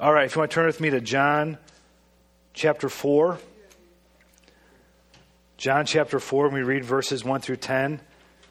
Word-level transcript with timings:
All 0.00 0.12
right, 0.12 0.26
if 0.26 0.36
you 0.36 0.38
want 0.38 0.52
to 0.52 0.54
turn 0.54 0.66
with 0.66 0.80
me 0.80 0.90
to 0.90 1.00
John 1.00 1.58
chapter 2.54 2.88
4. 2.88 3.36
John 5.56 5.86
chapter 5.86 6.20
4, 6.20 6.46
and 6.46 6.54
we 6.54 6.62
read 6.62 6.84
verses 6.84 7.24
1 7.24 7.40
through 7.40 7.56
10. 7.56 8.00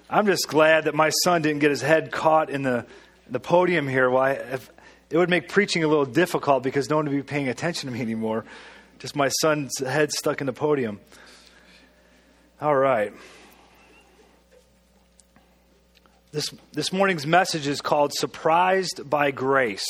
I'm 0.10 0.26
just 0.26 0.50
glad 0.50 0.84
that 0.84 0.94
my 0.94 1.10
son 1.10 1.42
didn't 1.42 1.60
get 1.60 1.70
his 1.70 1.82
head 1.82 2.12
caught 2.12 2.50
in 2.50 2.64
the, 2.64 2.86
the 3.30 3.40
podium 3.40 3.88
here. 3.88 4.14
I, 4.14 4.32
if, 4.32 4.70
it 5.10 5.18
would 5.18 5.30
make 5.30 5.48
preaching 5.48 5.86
a 5.86 5.88
little 5.88 6.04
difficult 6.04 6.64
because 6.64 6.90
no 6.90 6.98
one 6.98 7.06
would 7.06 7.16
be 7.16 7.24
paying 7.24 7.48
attention 7.48 7.88
to 7.88 7.96
me 7.96 8.02
anymore. 8.02 8.44
Just 9.00 9.16
my 9.16 9.30
son's 9.30 9.80
head 9.80 10.12
stuck 10.12 10.42
in 10.42 10.48
the 10.48 10.54
podium. 10.54 11.00
All 12.60 12.76
right. 12.76 13.14
This, 16.34 16.54
this 16.74 16.92
morning's 16.92 17.26
message 17.26 17.68
is 17.68 17.80
called 17.80 18.12
Surprised 18.14 19.10
by 19.10 19.32
Grace. 19.32 19.88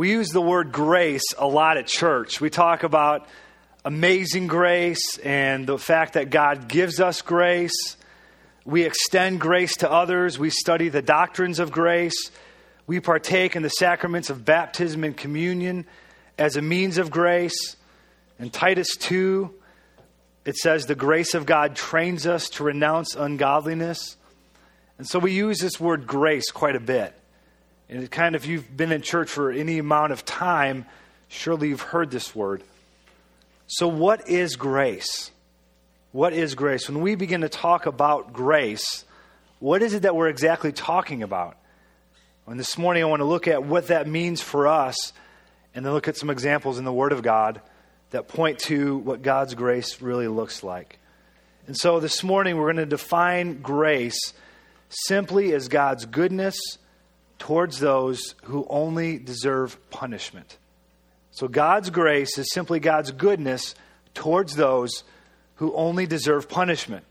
We 0.00 0.12
use 0.12 0.30
the 0.30 0.40
word 0.40 0.72
grace 0.72 1.34
a 1.36 1.46
lot 1.46 1.76
at 1.76 1.86
church. 1.86 2.40
We 2.40 2.48
talk 2.48 2.84
about 2.84 3.28
amazing 3.84 4.46
grace 4.46 5.18
and 5.18 5.66
the 5.66 5.76
fact 5.76 6.14
that 6.14 6.30
God 6.30 6.68
gives 6.68 7.00
us 7.00 7.20
grace. 7.20 7.98
We 8.64 8.84
extend 8.84 9.42
grace 9.42 9.76
to 9.76 9.92
others. 9.92 10.38
We 10.38 10.48
study 10.48 10.88
the 10.88 11.02
doctrines 11.02 11.58
of 11.58 11.70
grace. 11.70 12.30
We 12.86 13.00
partake 13.00 13.56
in 13.56 13.62
the 13.62 13.68
sacraments 13.68 14.30
of 14.30 14.42
baptism 14.42 15.04
and 15.04 15.14
communion 15.14 15.84
as 16.38 16.56
a 16.56 16.62
means 16.62 16.96
of 16.96 17.10
grace. 17.10 17.76
In 18.38 18.48
Titus 18.48 18.96
2, 18.96 19.52
it 20.46 20.56
says, 20.56 20.86
The 20.86 20.94
grace 20.94 21.34
of 21.34 21.44
God 21.44 21.76
trains 21.76 22.26
us 22.26 22.48
to 22.52 22.64
renounce 22.64 23.14
ungodliness. 23.14 24.16
And 24.96 25.06
so 25.06 25.18
we 25.18 25.32
use 25.32 25.58
this 25.58 25.78
word 25.78 26.06
grace 26.06 26.50
quite 26.50 26.74
a 26.74 26.80
bit. 26.80 27.19
And 27.90 28.04
it 28.04 28.10
kind 28.12 28.36
of, 28.36 28.46
you've 28.46 28.74
been 28.76 28.92
in 28.92 29.02
church 29.02 29.28
for 29.28 29.50
any 29.50 29.78
amount 29.78 30.12
of 30.12 30.24
time, 30.24 30.86
surely 31.26 31.68
you've 31.68 31.80
heard 31.80 32.12
this 32.12 32.34
word. 32.36 32.62
So, 33.66 33.88
what 33.88 34.28
is 34.28 34.54
grace? 34.54 35.32
What 36.12 36.32
is 36.32 36.54
grace? 36.54 36.88
When 36.88 37.00
we 37.00 37.16
begin 37.16 37.40
to 37.40 37.48
talk 37.48 37.86
about 37.86 38.32
grace, 38.32 39.04
what 39.58 39.82
is 39.82 39.92
it 39.92 40.02
that 40.02 40.14
we're 40.14 40.28
exactly 40.28 40.70
talking 40.70 41.24
about? 41.24 41.56
And 42.46 42.58
this 42.58 42.78
morning, 42.78 43.02
I 43.02 43.06
want 43.06 43.20
to 43.20 43.26
look 43.26 43.48
at 43.48 43.64
what 43.64 43.88
that 43.88 44.06
means 44.08 44.40
for 44.40 44.68
us 44.68 45.12
and 45.74 45.84
then 45.84 45.92
look 45.92 46.08
at 46.08 46.16
some 46.16 46.30
examples 46.30 46.78
in 46.78 46.84
the 46.84 46.92
Word 46.92 47.12
of 47.12 47.22
God 47.22 47.60
that 48.10 48.28
point 48.28 48.60
to 48.60 48.98
what 48.98 49.22
God's 49.22 49.54
grace 49.54 50.00
really 50.00 50.28
looks 50.28 50.62
like. 50.62 50.98
And 51.66 51.76
so 51.76 52.00
this 52.00 52.22
morning, 52.22 52.56
we're 52.56 52.72
going 52.72 52.76
to 52.76 52.86
define 52.86 53.62
grace 53.62 54.32
simply 54.88 55.52
as 55.54 55.68
God's 55.68 56.06
goodness 56.06 56.56
towards 57.40 57.80
those 57.80 58.36
who 58.44 58.66
only 58.70 59.18
deserve 59.18 59.76
punishment. 59.90 60.58
So 61.32 61.48
God's 61.48 61.90
grace 61.90 62.38
is 62.38 62.52
simply 62.52 62.78
God's 62.80 63.10
goodness 63.10 63.74
towards 64.14 64.54
those 64.54 65.02
who 65.56 65.74
only 65.74 66.06
deserve 66.06 66.48
punishment. 66.48 67.04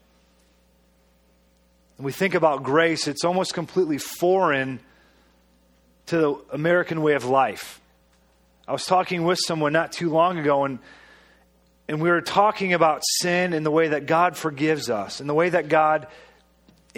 When 1.97 2.05
we 2.05 2.11
think 2.11 2.35
about 2.35 2.63
grace, 2.63 3.07
it's 3.07 3.25
almost 3.25 3.53
completely 3.53 3.97
foreign 3.97 4.79
to 6.05 6.17
the 6.17 6.35
American 6.53 7.01
way 7.01 7.15
of 7.15 7.25
life. 7.25 7.81
I 8.67 8.71
was 8.71 8.85
talking 8.85 9.23
with 9.23 9.39
someone 9.47 9.73
not 9.73 9.91
too 9.91 10.09
long 10.09 10.37
ago, 10.37 10.63
and, 10.63 10.77
and 11.87 12.01
we 12.01 12.09
were 12.09 12.21
talking 12.21 12.73
about 12.73 13.01
sin 13.03 13.53
and 13.53 13.65
the 13.65 13.71
way 13.71 13.89
that 13.89 14.05
God 14.05 14.37
forgives 14.37 14.91
us, 14.91 15.19
and 15.21 15.27
the 15.27 15.33
way 15.33 15.49
that 15.49 15.69
God 15.69 16.07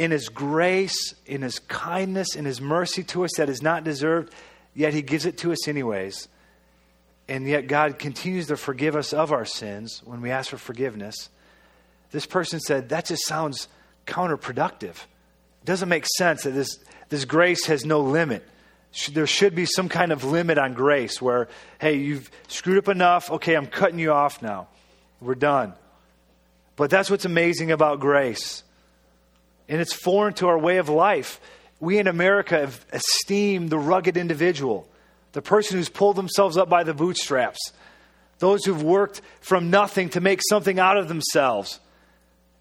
in 0.02 0.10
His 0.10 0.30
grace, 0.30 1.14
in 1.28 1.44
His 1.44 1.60
kindness, 1.60 2.36
in 2.36 2.44
His 2.44 2.60
mercy 2.60 3.04
to 3.04 3.24
us 3.24 3.30
that 3.38 3.50
is 3.50 3.62
not 3.62 3.84
deserved, 3.84 4.34
yet 4.74 4.96
He 4.96 5.04
gives 5.04 5.28
it 5.28 5.38
to 5.40 5.52
us 5.52 5.68
anyways. 5.68 6.28
And 7.30 7.48
yet 7.48 7.68
God 7.68 8.00
continues 8.00 8.48
to 8.48 8.58
forgive 8.58 8.96
us 8.96 9.14
of 9.14 9.32
our 9.32 9.46
sins 9.46 10.02
when 10.04 10.22
we 10.22 10.32
ask 10.32 10.50
for 10.50 10.58
forgiveness. 10.58 11.30
This 12.10 12.26
person 12.26 12.60
said, 12.60 12.90
that 12.90 13.06
just 13.06 13.28
sounds 13.28 13.68
counterproductive. 14.08 14.96
It 14.96 15.66
doesn't 15.66 15.88
make 15.88 16.08
sense 16.18 16.44
that 16.44 16.52
this, 16.56 16.80
this 17.10 17.26
grace 17.26 17.68
has 17.68 17.86
no 17.86 18.02
limit. 18.02 18.44
There 19.12 19.28
should 19.28 19.54
be 19.54 19.68
some 19.68 19.88
kind 19.88 20.12
of 20.12 20.24
limit 20.24 20.58
on 20.58 20.74
grace 20.74 21.22
where, 21.22 21.48
hey, 21.80 21.98
you've 21.98 22.32
screwed 22.48 22.80
up 22.80 22.88
enough. 22.88 23.30
Okay, 23.30 23.56
I'm 23.56 23.68
cutting 23.68 24.00
you 24.00 24.12
off 24.12 24.42
now. 24.42 24.68
We're 25.22 25.36
done. 25.36 25.74
But 26.76 26.90
that's 26.90 27.12
what's 27.12 27.26
amazing 27.26 27.72
about 27.72 28.00
grace 28.00 28.64
and 29.72 29.80
it's 29.80 29.94
foreign 29.94 30.34
to 30.34 30.48
our 30.50 30.60
way 30.60 30.78
of 30.78 30.90
life. 30.90 31.40
We 31.80 31.98
in 31.98 32.08
America 32.08 32.60
have 32.60 32.86
esteemed 32.92 33.70
the 33.70 33.80
rugged 33.80 34.18
individual, 34.18 34.88
the 35.32 35.42
person 35.42 35.78
who's 35.78 35.88
pulled 35.88 36.18
themselves 36.18 36.58
up 36.58 36.70
by 36.70 36.84
the 36.84 36.94
bootstraps, 36.94 37.72
those 38.40 38.66
who've 38.66 38.84
worked 38.84 39.22
from 39.40 39.70
nothing 39.70 40.10
to 40.10 40.20
make 40.20 40.42
something 40.48 40.78
out 40.78 40.98
of 40.98 41.08
themselves. 41.08 41.80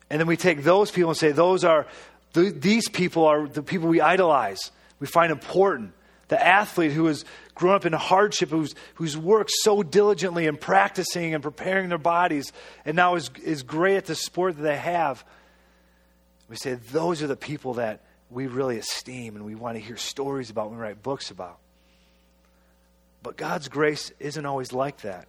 And 0.09 0.21
then 0.21 0.29
we 0.29 0.37
take 0.37 0.63
those 0.63 0.93
people 0.93 1.11
and 1.11 1.19
say, 1.19 1.33
those 1.33 1.65
are, 1.65 1.87
these 2.33 2.89
people 2.89 3.27
are 3.27 3.49
the 3.49 3.63
people 3.63 3.89
we 3.89 4.01
idolize, 4.01 4.71
we 5.01 5.07
find 5.09 5.33
important. 5.33 5.93
The 6.29 6.41
athlete 6.41 6.93
who 6.93 7.07
has 7.07 7.25
grown 7.57 7.75
up 7.75 7.87
in 7.87 7.93
hardship, 7.93 8.51
who's, 8.51 8.77
who's 8.95 9.19
worked 9.19 9.51
so 9.51 9.83
diligently 9.83 10.47
in 10.47 10.57
practicing 10.57 11.35
and 11.35 11.43
preparing 11.43 11.89
their 11.89 11.99
bodies, 11.99 12.53
and 12.85 12.95
now 12.95 13.17
is, 13.17 13.33
is 13.45 13.65
great 13.65 13.97
at 13.97 14.07
the 14.07 14.15
sport 14.15 14.57
that 14.57 14.63
they 14.63 14.77
have. 14.77 15.25
We 16.51 16.57
say 16.57 16.75
those 16.75 17.23
are 17.23 17.29
the 17.29 17.37
people 17.37 17.75
that 17.75 18.01
we 18.29 18.49
really 18.49 18.77
esteem 18.77 19.37
and 19.37 19.47
we 19.47 19.55
want 19.55 19.77
to 19.77 19.81
hear 19.81 19.97
stories 19.97 20.51
about 20.51 20.69
when 20.69 20.79
we 20.79 20.83
write 20.83 21.01
books 21.01 21.31
about. 21.31 21.59
But 23.23 23.37
God's 23.37 23.69
grace 23.69 24.11
isn't 24.19 24.45
always 24.45 24.73
like 24.73 25.03
that. 25.03 25.29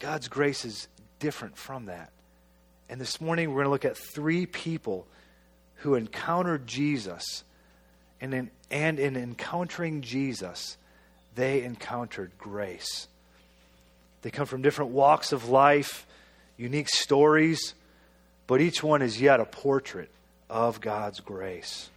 God's 0.00 0.26
grace 0.26 0.64
is 0.64 0.88
different 1.20 1.56
from 1.56 1.86
that. 1.86 2.10
And 2.88 3.00
this 3.00 3.20
morning 3.20 3.50
we're 3.50 3.62
going 3.62 3.66
to 3.66 3.70
look 3.70 3.84
at 3.84 3.96
three 3.96 4.44
people 4.44 5.06
who 5.76 5.94
encountered 5.94 6.66
Jesus. 6.66 7.44
And 8.20 8.34
in, 8.34 8.50
and 8.72 8.98
in 8.98 9.16
encountering 9.16 10.02
Jesus, 10.02 10.76
they 11.36 11.62
encountered 11.62 12.32
grace. 12.38 13.06
They 14.22 14.30
come 14.30 14.46
from 14.46 14.62
different 14.62 14.90
walks 14.90 15.30
of 15.30 15.48
life, 15.48 16.08
unique 16.56 16.88
stories 16.88 17.74
but 18.46 18.60
each 18.60 18.82
one 18.82 19.02
is 19.02 19.20
yet 19.20 19.40
a 19.40 19.44
portrait 19.44 20.10
of 20.50 20.80
God's 20.80 21.20
grace. 21.20 21.90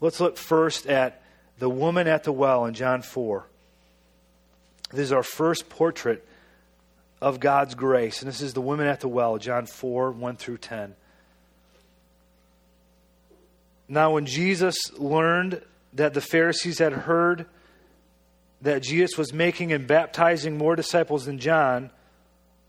Let's 0.00 0.20
look 0.20 0.36
first 0.36 0.86
at 0.86 1.22
the 1.58 1.70
woman 1.70 2.08
at 2.08 2.24
the 2.24 2.32
well 2.32 2.64
in 2.64 2.74
John 2.74 3.02
4. 3.02 3.46
This 4.90 5.00
is 5.00 5.12
our 5.12 5.22
first 5.22 5.68
portrait 5.68 6.26
of 7.20 7.38
God's 7.38 7.74
grace. 7.74 8.20
And 8.20 8.28
this 8.28 8.42
is 8.42 8.52
the 8.52 8.60
woman 8.60 8.86
at 8.86 9.00
the 9.00 9.08
well, 9.08 9.38
John 9.38 9.66
4 9.66 10.10
1 10.10 10.36
through 10.36 10.58
10. 10.58 10.94
Now, 13.88 14.12
when 14.14 14.26
Jesus 14.26 14.76
learned 14.98 15.62
that 15.92 16.14
the 16.14 16.20
Pharisees 16.20 16.78
had 16.78 16.92
heard 16.92 17.46
that 18.62 18.82
Jesus 18.82 19.16
was 19.18 19.32
making 19.32 19.72
and 19.72 19.86
baptizing 19.86 20.56
more 20.56 20.76
disciples 20.76 21.26
than 21.26 21.38
John, 21.38 21.90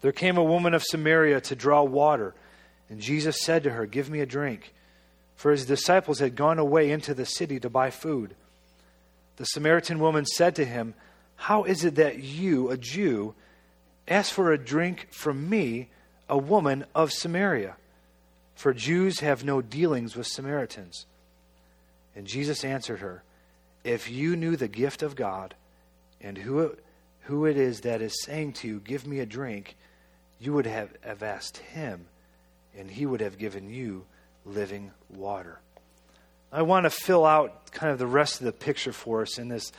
There 0.00 0.12
came 0.12 0.36
a 0.36 0.44
woman 0.44 0.74
of 0.74 0.82
Samaria 0.82 1.40
to 1.42 1.56
draw 1.56 1.82
water, 1.82 2.34
and 2.88 3.00
Jesus 3.00 3.40
said 3.42 3.64
to 3.64 3.70
her, 3.70 3.86
Give 3.86 4.10
me 4.10 4.20
a 4.20 4.26
drink. 4.26 4.72
For 5.36 5.50
his 5.50 5.66
disciples 5.66 6.18
had 6.18 6.34
gone 6.34 6.58
away 6.58 6.90
into 6.90 7.12
the 7.12 7.26
city 7.26 7.60
to 7.60 7.70
buy 7.70 7.90
food. 7.90 8.34
The 9.36 9.44
Samaritan 9.44 9.98
woman 9.98 10.24
said 10.24 10.56
to 10.56 10.64
him, 10.64 10.94
How 11.36 11.64
is 11.64 11.84
it 11.84 11.96
that 11.96 12.22
you, 12.22 12.70
a 12.70 12.76
Jew, 12.76 13.34
ask 14.08 14.32
for 14.32 14.52
a 14.52 14.58
drink 14.58 15.08
from 15.10 15.48
me, 15.48 15.88
a 16.28 16.38
woman 16.38 16.86
of 16.94 17.12
Samaria? 17.12 17.76
For 18.54 18.72
Jews 18.72 19.20
have 19.20 19.44
no 19.44 19.60
dealings 19.60 20.16
with 20.16 20.26
Samaritans. 20.26 21.04
And 22.14 22.26
Jesus 22.26 22.64
answered 22.64 23.00
her, 23.00 23.22
If 23.84 24.10
you 24.10 24.36
knew 24.36 24.56
the 24.56 24.68
gift 24.68 25.02
of 25.02 25.16
God, 25.16 25.54
and 26.22 26.38
who 26.38 26.60
it, 26.60 26.82
who 27.26 27.46
it 27.46 27.56
is 27.56 27.80
that 27.80 28.02
is 28.02 28.22
saying 28.22 28.52
to 28.52 28.68
you, 28.68 28.80
Give 28.80 29.06
me 29.06 29.18
a 29.18 29.26
drink, 29.26 29.76
you 30.40 30.52
would 30.52 30.66
have, 30.66 30.90
have 31.00 31.22
asked 31.22 31.58
him, 31.58 32.06
and 32.78 32.90
he 32.90 33.04
would 33.04 33.20
have 33.20 33.36
given 33.36 33.68
you 33.68 34.04
living 34.44 34.92
water. 35.10 35.58
I 36.52 36.62
want 36.62 36.84
to 36.84 36.90
fill 36.90 37.26
out 37.26 37.72
kind 37.72 37.92
of 37.92 37.98
the 37.98 38.06
rest 38.06 38.40
of 38.40 38.44
the 38.44 38.52
picture 38.52 38.92
for 38.92 39.22
us 39.22 39.38
in 39.38 39.48
this 39.48 39.72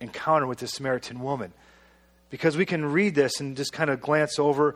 encounter 0.00 0.46
with 0.46 0.58
this 0.58 0.72
Samaritan 0.72 1.20
woman. 1.20 1.52
Because 2.30 2.56
we 2.56 2.66
can 2.66 2.84
read 2.84 3.14
this 3.14 3.40
and 3.40 3.56
just 3.56 3.72
kind 3.72 3.90
of 3.90 4.00
glance 4.00 4.38
over. 4.38 4.74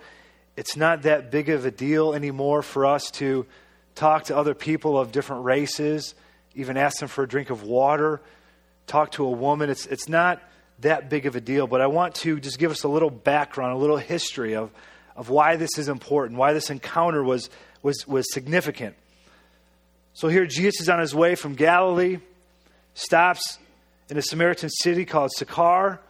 It's 0.57 0.77
not 0.77 1.03
that 1.03 1.31
big 1.31 1.49
of 1.49 1.67
a 1.67 1.71
deal 1.71 2.15
anymore 2.15 2.63
for 2.63 2.87
us 2.87 3.11
to 3.13 3.47
talk 3.95 4.25
to 4.25 4.37
other 4.37 4.55
people 4.55 4.97
of 4.97 5.13
different 5.13 5.45
races, 5.45 6.15
even 6.55 6.77
ask 6.77 7.01
them 7.01 7.09
for 7.09 7.25
a 7.25 7.29
drink 7.29 7.51
of 7.51 7.65
water, 7.65 8.23
talk 8.87 9.11
to 9.13 9.25
a 9.25 9.31
woman. 9.31 9.71
It's, 9.71 9.87
it's 9.87 10.09
not 10.09 10.41
that 10.83 11.11
big 11.11 11.27
of 11.27 11.35
a 11.35 11.41
deal, 11.41 11.67
but 11.67 11.81
I 11.81 11.87
want 11.87 12.15
to 12.17 12.39
just 12.39 12.59
give 12.59 12.71
us 12.71 12.83
a 12.85 12.89
little 12.89 13.11
background, 13.11 13.73
a 13.73 13.79
little 13.79 13.97
history 13.97 14.55
of, 14.55 14.71
of 15.17 15.29
why 15.31 15.57
this 15.57 15.79
is 15.79 15.89
important, 15.89 16.39
why 16.39 16.53
this 16.53 16.71
encounter 16.71 17.23
was, 17.23 17.51
was, 17.83 18.07
was 18.07 18.33
significant. 18.33 18.95
So 20.15 20.29
here 20.29 20.47
Jesus 20.47 20.83
is 20.83 20.89
on 20.89 21.01
his 21.01 21.15
way 21.15 21.35
from 21.35 21.55
Galilee, 21.55 22.19
stops 22.95 23.59
in 24.11 24.17
a 24.17 24.23
Samaritan 24.23 24.69
city 24.69 25.05
called 25.05 25.31
Sychar. 25.37 26.01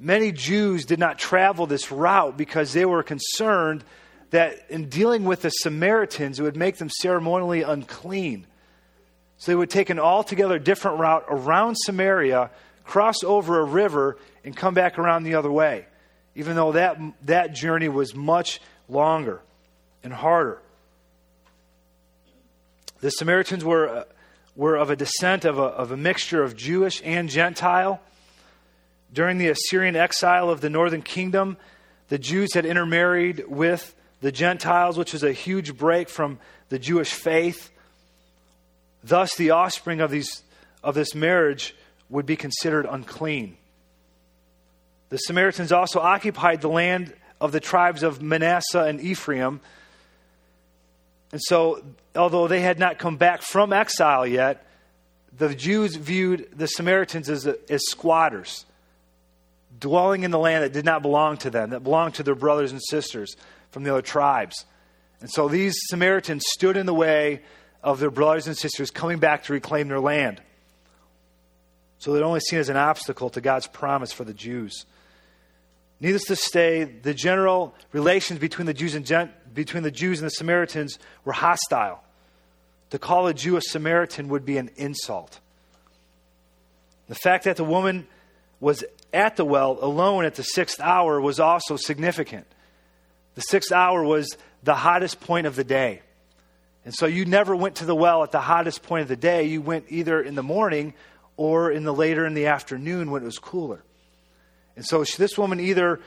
Many 0.00 0.32
Jews 0.32 0.86
did 0.86 0.98
not 0.98 1.18
travel 1.18 1.66
this 1.66 1.90
route 1.90 2.36
because 2.36 2.72
they 2.72 2.84
were 2.86 3.02
concerned 3.02 3.84
that 4.30 4.54
in 4.70 4.88
dealing 4.88 5.24
with 5.24 5.42
the 5.42 5.50
Samaritans, 5.50 6.38
it 6.38 6.42
would 6.42 6.56
make 6.56 6.76
them 6.76 6.90
ceremonially 7.00 7.62
unclean. 7.62 8.46
So 9.38 9.52
they 9.52 9.56
would 9.56 9.70
take 9.70 9.90
an 9.90 9.98
altogether 9.98 10.58
different 10.58 10.98
route 10.98 11.24
around 11.28 11.76
Samaria, 11.76 12.50
cross 12.88 13.22
over 13.22 13.60
a 13.60 13.64
river, 13.64 14.16
and 14.44 14.56
come 14.56 14.72
back 14.72 14.98
around 14.98 15.24
the 15.24 15.34
other 15.34 15.52
way, 15.52 15.84
even 16.34 16.56
though 16.56 16.72
that, 16.72 16.98
that 17.26 17.54
journey 17.54 17.88
was 17.88 18.14
much 18.14 18.60
longer 18.88 19.42
and 20.02 20.12
harder. 20.12 20.58
The 23.00 23.10
Samaritans 23.10 23.62
were, 23.62 23.88
uh, 23.88 24.04
were 24.56 24.76
of 24.76 24.88
a 24.88 24.96
descent 24.96 25.44
of 25.44 25.58
a, 25.58 25.62
of 25.62 25.92
a 25.92 25.98
mixture 25.98 26.42
of 26.42 26.56
Jewish 26.56 27.02
and 27.04 27.28
Gentile. 27.28 28.00
During 29.12 29.36
the 29.36 29.48
Assyrian 29.48 29.94
exile 29.94 30.48
of 30.48 30.62
the 30.62 30.70
northern 30.70 31.02
kingdom, 31.02 31.58
the 32.08 32.18
Jews 32.18 32.54
had 32.54 32.64
intermarried 32.64 33.44
with 33.46 33.94
the 34.22 34.32
Gentiles, 34.32 34.96
which 34.96 35.12
was 35.12 35.22
a 35.22 35.32
huge 35.32 35.76
break 35.76 36.08
from 36.08 36.38
the 36.70 36.78
Jewish 36.78 37.12
faith. 37.12 37.70
Thus, 39.04 39.34
the 39.36 39.50
offspring 39.50 40.00
of, 40.00 40.10
these, 40.10 40.42
of 40.82 40.94
this 40.94 41.14
marriage 41.14 41.74
would 42.10 42.26
be 42.26 42.36
considered 42.36 42.86
unclean. 42.88 43.56
The 45.10 45.18
Samaritans 45.18 45.72
also 45.72 46.00
occupied 46.00 46.60
the 46.60 46.68
land 46.68 47.14
of 47.40 47.52
the 47.52 47.60
tribes 47.60 48.02
of 48.02 48.20
Manasseh 48.20 48.84
and 48.84 49.00
Ephraim. 49.00 49.60
And 51.32 51.40
so, 51.42 51.82
although 52.16 52.48
they 52.48 52.60
had 52.60 52.78
not 52.78 52.98
come 52.98 53.16
back 53.16 53.42
from 53.42 53.72
exile 53.72 54.26
yet, 54.26 54.64
the 55.36 55.54
Jews 55.54 55.94
viewed 55.94 56.48
the 56.56 56.66
Samaritans 56.66 57.28
as, 57.30 57.46
as 57.46 57.82
squatters, 57.88 58.66
dwelling 59.78 60.24
in 60.24 60.30
the 60.30 60.38
land 60.38 60.64
that 60.64 60.72
did 60.72 60.84
not 60.84 61.02
belong 61.02 61.36
to 61.38 61.50
them, 61.50 61.70
that 61.70 61.84
belonged 61.84 62.14
to 62.14 62.22
their 62.22 62.34
brothers 62.34 62.72
and 62.72 62.82
sisters 62.82 63.36
from 63.70 63.84
the 63.84 63.92
other 63.92 64.02
tribes. 64.02 64.64
And 65.20 65.30
so 65.30 65.48
these 65.48 65.74
Samaritans 65.88 66.44
stood 66.48 66.76
in 66.76 66.86
the 66.86 66.94
way 66.94 67.42
of 67.82 68.00
their 68.00 68.10
brothers 68.10 68.46
and 68.46 68.56
sisters 68.56 68.90
coming 68.90 69.18
back 69.18 69.44
to 69.44 69.52
reclaim 69.52 69.88
their 69.88 70.00
land. 70.00 70.40
So 71.98 72.12
they're 72.12 72.24
only 72.24 72.40
seen 72.40 72.58
as 72.58 72.68
an 72.68 72.76
obstacle 72.76 73.30
to 73.30 73.40
God's 73.40 73.66
promise 73.66 74.12
for 74.12 74.24
the 74.24 74.34
Jews. 74.34 74.86
Needless 76.00 76.26
to 76.26 76.36
say, 76.36 76.84
the 76.84 77.14
general 77.14 77.74
relations 77.92 78.38
between 78.38 78.66
the 78.66 78.74
Jews 78.74 78.94
and 78.94 79.04
Gent- 79.04 79.32
between 79.52 79.82
the 79.82 79.90
Jews 79.90 80.20
and 80.20 80.26
the 80.26 80.34
Samaritans 80.34 80.98
were 81.24 81.32
hostile. 81.32 82.02
To 82.90 82.98
call 82.98 83.26
a 83.26 83.34
Jew 83.34 83.56
a 83.56 83.60
Samaritan 83.60 84.28
would 84.28 84.44
be 84.44 84.58
an 84.58 84.70
insult. 84.76 85.40
The 87.08 87.16
fact 87.16 87.44
that 87.44 87.56
the 87.56 87.64
woman 87.64 88.06
was 88.60 88.84
at 89.12 89.36
the 89.36 89.44
well 89.44 89.78
alone 89.80 90.24
at 90.24 90.36
the 90.36 90.42
sixth 90.42 90.80
hour 90.80 91.20
was 91.20 91.40
also 91.40 91.76
significant. 91.76 92.46
The 93.34 93.40
sixth 93.42 93.72
hour 93.72 94.04
was 94.04 94.36
the 94.62 94.74
hottest 94.74 95.20
point 95.20 95.46
of 95.46 95.56
the 95.56 95.64
day. 95.64 96.02
And 96.84 96.94
so 96.94 97.06
you 97.06 97.24
never 97.24 97.54
went 97.54 97.76
to 97.76 97.84
the 97.84 97.94
well 97.94 98.22
at 98.22 98.30
the 98.30 98.40
hottest 98.40 98.82
point 98.82 99.02
of 99.02 99.08
the 99.08 99.16
day. 99.16 99.44
You 99.44 99.60
went 99.60 99.86
either 99.88 100.20
in 100.20 100.34
the 100.34 100.42
morning 100.42 100.94
or 101.38 101.70
in 101.70 101.84
the 101.84 101.94
later 101.94 102.26
in 102.26 102.34
the 102.34 102.46
afternoon 102.46 103.10
when 103.10 103.22
it 103.22 103.24
was 103.24 103.38
cooler. 103.38 103.82
And 104.76 104.84
so 104.84 105.04
this 105.04 105.38
woman 105.38 105.60
either 105.60 106.00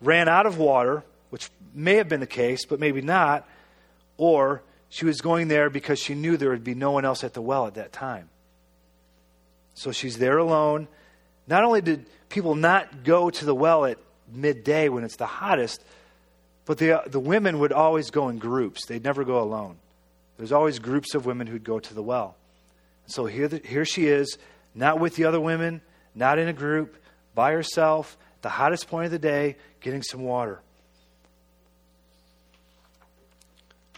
ran 0.00 0.28
out 0.28 0.46
of 0.46 0.58
water, 0.58 1.04
which 1.30 1.50
may 1.74 1.96
have 1.96 2.08
been 2.08 2.20
the 2.20 2.26
case, 2.26 2.64
but 2.64 2.80
maybe 2.80 3.02
not, 3.02 3.46
or 4.16 4.62
she 4.88 5.04
was 5.04 5.20
going 5.20 5.48
there 5.48 5.68
because 5.70 6.00
she 6.00 6.14
knew 6.14 6.36
there 6.36 6.50
would 6.50 6.64
be 6.64 6.74
no 6.74 6.90
one 6.90 7.04
else 7.04 7.22
at 7.22 7.34
the 7.34 7.42
well 7.42 7.66
at 7.66 7.74
that 7.74 7.92
time. 7.92 8.30
So 9.74 9.92
she's 9.92 10.18
there 10.18 10.38
alone. 10.38 10.88
Not 11.46 11.64
only 11.64 11.82
did 11.82 12.06
people 12.30 12.54
not 12.54 13.04
go 13.04 13.30
to 13.30 13.44
the 13.44 13.54
well 13.54 13.84
at 13.84 13.98
midday 14.32 14.88
when 14.88 15.04
it's 15.04 15.16
the 15.16 15.26
hottest, 15.26 15.84
but 16.64 16.78
the, 16.78 17.00
uh, 17.00 17.08
the 17.08 17.20
women 17.20 17.58
would 17.58 17.72
always 17.72 18.10
go 18.10 18.30
in 18.30 18.38
groups. 18.38 18.86
They'd 18.86 19.04
never 19.04 19.24
go 19.24 19.42
alone. 19.42 19.76
There's 20.38 20.52
always 20.52 20.78
groups 20.78 21.14
of 21.14 21.26
women 21.26 21.46
who'd 21.46 21.64
go 21.64 21.78
to 21.78 21.94
the 21.94 22.02
well. 22.02 22.36
So 23.06 23.26
here, 23.26 23.48
the, 23.48 23.58
here 23.58 23.84
she 23.84 24.06
is, 24.06 24.38
not 24.74 25.00
with 25.00 25.16
the 25.16 25.24
other 25.24 25.40
women, 25.40 25.80
not 26.14 26.38
in 26.38 26.48
a 26.48 26.52
group, 26.52 26.96
by 27.34 27.52
herself, 27.52 28.16
at 28.36 28.42
the 28.42 28.48
hottest 28.48 28.88
point 28.88 29.06
of 29.06 29.10
the 29.10 29.18
day, 29.18 29.56
getting 29.80 30.02
some 30.02 30.22
water. 30.22 30.60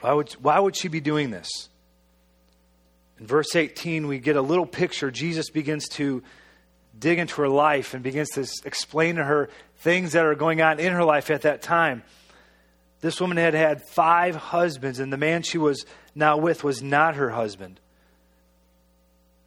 Why 0.01 0.13
would, 0.13 0.31
why 0.33 0.59
would 0.59 0.77
she 0.77 0.89
be 0.89 1.01
doing 1.01 1.31
this? 1.31 1.69
In 3.19 3.27
verse 3.27 3.55
18, 3.55 4.07
we 4.07 4.19
get 4.19 4.37
a 4.37 4.43
little 4.43 4.67
picture. 4.67 5.11
Jesus 5.11 5.51
begins 5.51 5.89
to 5.91 6.23
dig 6.99 7.19
into 7.19 7.37
her 7.43 7.49
life 7.49 7.93
and 7.95 8.03
begins 8.03 8.31
to 8.31 8.47
explain 8.65 9.17
to 9.17 9.25
her 9.25 9.51
things 9.79 10.13
that 10.13 10.25
are 10.25 10.35
going 10.35 10.63
on 10.63 10.81
in 10.81 10.93
her 10.93 11.05
life 11.05 11.31
at 11.31 11.43
that 11.43 11.63
time. 11.63 12.03
This 13.01 13.21
woman 13.21 13.37
had 13.37 13.55
had 13.55 13.83
five 13.83 14.37
husbands, 14.37 15.01
and 15.01 15.13
the 15.13 15.17
man 15.17 15.43
she 15.43 15.59
was 15.59 15.87
now 16.15 16.37
with 16.37 16.65
was 16.65 16.83
not 16.83 17.17
her 17.17 17.31
husband. 17.31 17.81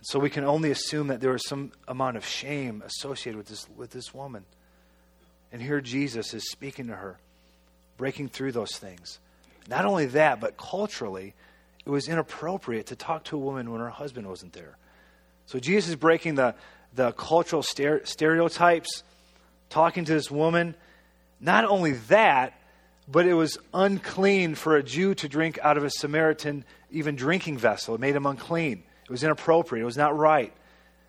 So 0.04 0.20
we 0.20 0.30
can 0.30 0.44
only 0.44 0.70
assume 0.70 1.08
that 1.08 1.22
there 1.22 1.32
was 1.32 1.48
some 1.48 1.72
amount 1.88 2.18
of 2.18 2.26
shame 2.26 2.84
associated 2.86 3.38
with 3.38 3.48
this, 3.48 3.68
with 3.76 3.92
this 3.92 4.14
woman. 4.14 4.44
And 5.52 5.62
here 5.62 5.80
Jesus 5.80 6.34
is 6.34 6.50
speaking 6.52 6.88
to 6.88 6.96
her, 6.96 7.18
breaking 7.98 8.30
through 8.30 8.52
those 8.52 8.78
things. 8.78 9.20
Not 9.70 9.86
only 9.86 10.08
that, 10.08 10.42
but 10.42 10.58
culturally, 10.58 11.34
it 11.86 11.90
was 11.90 12.10
inappropriate 12.10 12.88
to 12.88 12.98
talk 12.98 13.24
to 13.26 13.38
a 13.38 13.40
woman 13.40 13.72
when 13.72 13.80
her 13.80 13.90
husband 13.90 14.28
wasn't 14.28 14.52
there. 14.52 14.78
So 15.46 15.58
Jesus 15.58 15.92
is 15.92 15.96
breaking 15.96 16.36
the, 16.36 16.56
the 16.94 17.14
cultural 17.14 17.64
stereotypes, 17.64 19.04
talking 19.70 20.04
to 20.04 20.14
this 20.14 20.30
woman. 20.30 20.76
Not 21.40 21.64
only 21.64 21.94
that, 22.10 22.60
but 23.08 23.26
it 23.26 23.36
was 23.36 23.58
unclean 23.74 24.56
for 24.56 24.76
a 24.76 24.84
Jew 24.84 25.16
to 25.16 25.30
drink 25.30 25.60
out 25.62 25.78
of 25.78 25.86
a 25.86 25.90
Samaritan, 25.90 26.66
even 26.92 27.16
drinking 27.16 27.58
vessel. 27.58 27.96
It 27.96 28.02
made 28.02 28.16
him 28.16 28.26
unclean. 28.26 28.84
It 29.04 29.10
was 29.10 29.24
inappropriate. 29.24 29.82
It 29.82 29.86
was 29.86 29.98
not 29.98 30.18
right. 30.18 30.54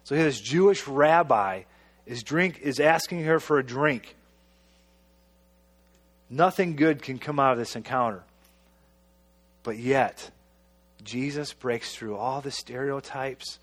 So 0.04 0.14
here, 0.14 0.24
this 0.24 0.40
Jewish 0.40 0.86
rabbi 0.86 1.62
is 2.06 2.22
drink 2.22 2.60
is 2.60 2.80
asking 2.80 3.24
her 3.24 3.40
for 3.40 3.58
a 3.58 3.64
drink. 3.64 4.14
Nothing 6.28 6.76
good 6.76 7.02
can 7.02 7.18
come 7.18 7.38
out 7.38 7.52
of 7.52 7.58
this 7.58 7.76
encounter. 7.76 8.22
But 9.62 9.78
yet, 9.78 10.30
Jesus 11.02 11.52
breaks 11.52 11.94
through 11.94 12.16
all 12.16 12.40
the 12.40 12.50
stereotypes, 12.50 13.58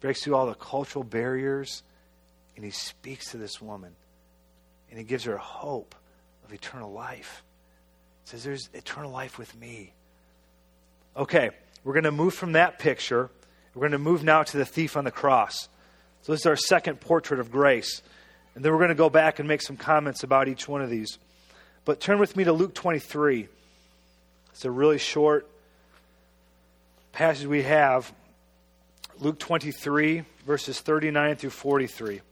breaks 0.00 0.22
through 0.22 0.34
all 0.34 0.46
the 0.46 0.54
cultural 0.54 1.04
barriers, 1.04 1.82
and 2.56 2.64
he 2.64 2.70
speaks 2.70 3.30
to 3.30 3.36
this 3.36 3.60
woman. 3.60 3.94
And 4.90 4.98
he 4.98 5.04
gives 5.04 5.24
her 5.24 5.36
hope 5.36 5.94
of 6.44 6.52
eternal 6.52 6.92
life. 6.92 7.42
He 8.24 8.30
says, 8.30 8.44
There's 8.44 8.70
eternal 8.72 9.10
life 9.10 9.38
with 9.38 9.54
me. 9.56 9.92
Okay, 11.16 11.50
we're 11.84 11.92
going 11.92 12.04
to 12.04 12.12
move 12.12 12.34
from 12.34 12.52
that 12.52 12.78
picture 12.78 13.30
we're 13.76 13.80
going 13.80 13.92
to 13.92 13.98
move 13.98 14.24
now 14.24 14.42
to 14.42 14.56
the 14.56 14.64
thief 14.64 14.96
on 14.96 15.04
the 15.04 15.10
cross. 15.10 15.68
So, 16.22 16.32
this 16.32 16.40
is 16.40 16.46
our 16.46 16.56
second 16.56 16.98
portrait 16.98 17.40
of 17.40 17.52
grace. 17.52 18.00
And 18.54 18.64
then 18.64 18.72
we're 18.72 18.78
going 18.78 18.88
to 18.88 18.94
go 18.94 19.10
back 19.10 19.38
and 19.38 19.46
make 19.46 19.60
some 19.60 19.76
comments 19.76 20.22
about 20.22 20.48
each 20.48 20.66
one 20.66 20.80
of 20.80 20.88
these. 20.88 21.18
But 21.84 22.00
turn 22.00 22.18
with 22.18 22.34
me 22.36 22.44
to 22.44 22.54
Luke 22.54 22.74
23. 22.74 23.48
It's 24.50 24.64
a 24.64 24.70
really 24.70 24.96
short 24.96 25.46
passage 27.12 27.46
we 27.46 27.64
have. 27.64 28.10
Luke 29.18 29.38
23, 29.38 30.24
verses 30.46 30.80
39 30.80 31.36
through 31.36 31.50
43. 31.50 32.22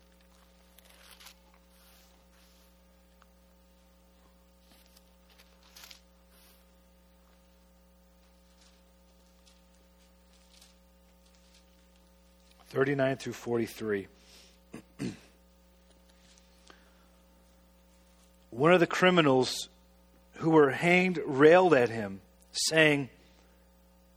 39 12.75 13.17
through 13.19 13.33
43. 13.35 14.09
One 18.51 18.73
of 18.73 18.81
the 18.81 18.87
criminals 18.89 19.69
who 20.39 20.51
were 20.51 20.71
hanged 20.71 21.21
railed 21.25 21.73
at 21.73 21.89
him, 21.89 22.21
saying, 22.51 23.11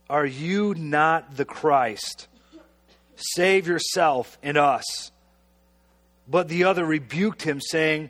Are 0.09 0.25
you 0.25 0.73
not 0.73 1.37
the 1.37 1.45
Christ? 1.45 2.27
Save 3.15 3.67
yourself 3.67 4.39
and 4.41 4.57
us. 4.57 5.11
But 6.27 6.47
the 6.47 6.63
other 6.63 6.83
rebuked 6.83 7.43
him, 7.43 7.61
saying, 7.61 8.09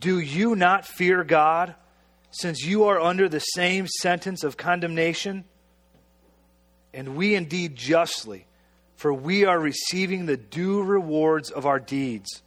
Do 0.00 0.18
you 0.18 0.56
not 0.56 0.84
fear 0.84 1.22
God, 1.22 1.76
since 2.32 2.64
you 2.64 2.86
are 2.86 3.00
under 3.00 3.28
the 3.28 3.38
same 3.38 3.86
sentence 3.86 4.42
of 4.42 4.56
condemnation? 4.56 5.44
And 6.92 7.14
we 7.14 7.36
indeed 7.36 7.76
justly, 7.76 8.45
for 8.96 9.12
we 9.12 9.44
are 9.44 9.58
receiving 9.58 10.26
the 10.26 10.36
due 10.36 10.82
rewards 10.82 11.50
of 11.50 11.66
our 11.66 11.78
deeds. 11.78 12.42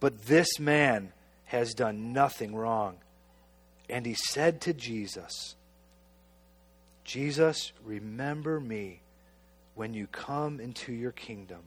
But 0.00 0.26
this 0.26 0.58
man 0.58 1.12
has 1.44 1.74
done 1.74 2.12
nothing 2.12 2.54
wrong. 2.54 2.96
And 3.88 4.06
he 4.06 4.14
said 4.14 4.62
to 4.62 4.72
Jesus, 4.72 5.54
Jesus, 7.04 7.72
remember 7.84 8.58
me 8.58 9.00
when 9.74 9.92
you 9.94 10.06
come 10.06 10.60
into 10.60 10.92
your 10.92 11.12
kingdom. 11.12 11.60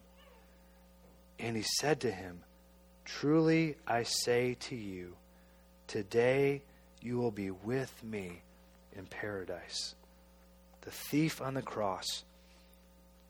And 1.38 1.56
he 1.56 1.64
said 1.64 2.02
to 2.02 2.12
him, 2.12 2.40
Truly 3.06 3.76
I 3.86 4.04
say 4.04 4.56
to 4.62 4.76
you, 4.76 5.16
today 5.88 6.62
you 7.02 7.18
will 7.18 7.32
be 7.32 7.52
with 7.52 7.94
me 8.04 8.42
in 8.96 9.06
paradise. 9.06 9.96
The 10.82 10.92
thief 10.92 11.42
on 11.42 11.54
the 11.54 11.62
cross 11.62 12.24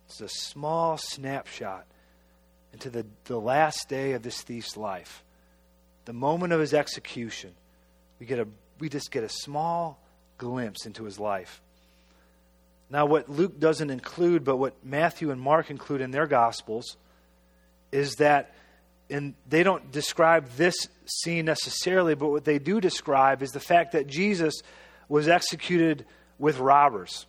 is 0.09 0.21
a 0.21 0.29
small 0.29 0.97
snapshot 0.97 1.85
into 2.73 2.89
the, 2.89 3.05
the 3.25 3.39
last 3.39 3.87
day 3.87 4.13
of 4.13 4.23
this 4.23 4.41
thief's 4.41 4.75
life. 4.75 5.23
The 6.05 6.13
moment 6.13 6.53
of 6.53 6.59
his 6.59 6.73
execution, 6.73 7.51
we, 8.19 8.25
get 8.25 8.39
a, 8.39 8.47
we 8.79 8.89
just 8.89 9.11
get 9.11 9.23
a 9.23 9.29
small 9.29 9.99
glimpse 10.37 10.85
into 10.85 11.03
his 11.03 11.19
life. 11.19 11.61
Now, 12.89 13.05
what 13.05 13.29
Luke 13.29 13.59
doesn't 13.59 13.89
include, 13.89 14.43
but 14.43 14.57
what 14.57 14.85
Matthew 14.85 15.31
and 15.31 15.39
Mark 15.39 15.69
include 15.69 16.01
in 16.01 16.11
their 16.11 16.27
Gospels, 16.27 16.97
is 17.91 18.15
that, 18.15 18.53
and 19.09 19.35
they 19.47 19.63
don't 19.63 19.91
describe 19.91 20.49
this 20.57 20.75
scene 21.05 21.45
necessarily, 21.45 22.15
but 22.15 22.29
what 22.29 22.43
they 22.43 22.59
do 22.59 22.81
describe 22.81 23.41
is 23.41 23.51
the 23.51 23.59
fact 23.59 23.93
that 23.93 24.07
Jesus 24.07 24.55
was 25.07 25.27
executed 25.27 26.05
with 26.37 26.59
robbers. 26.59 27.25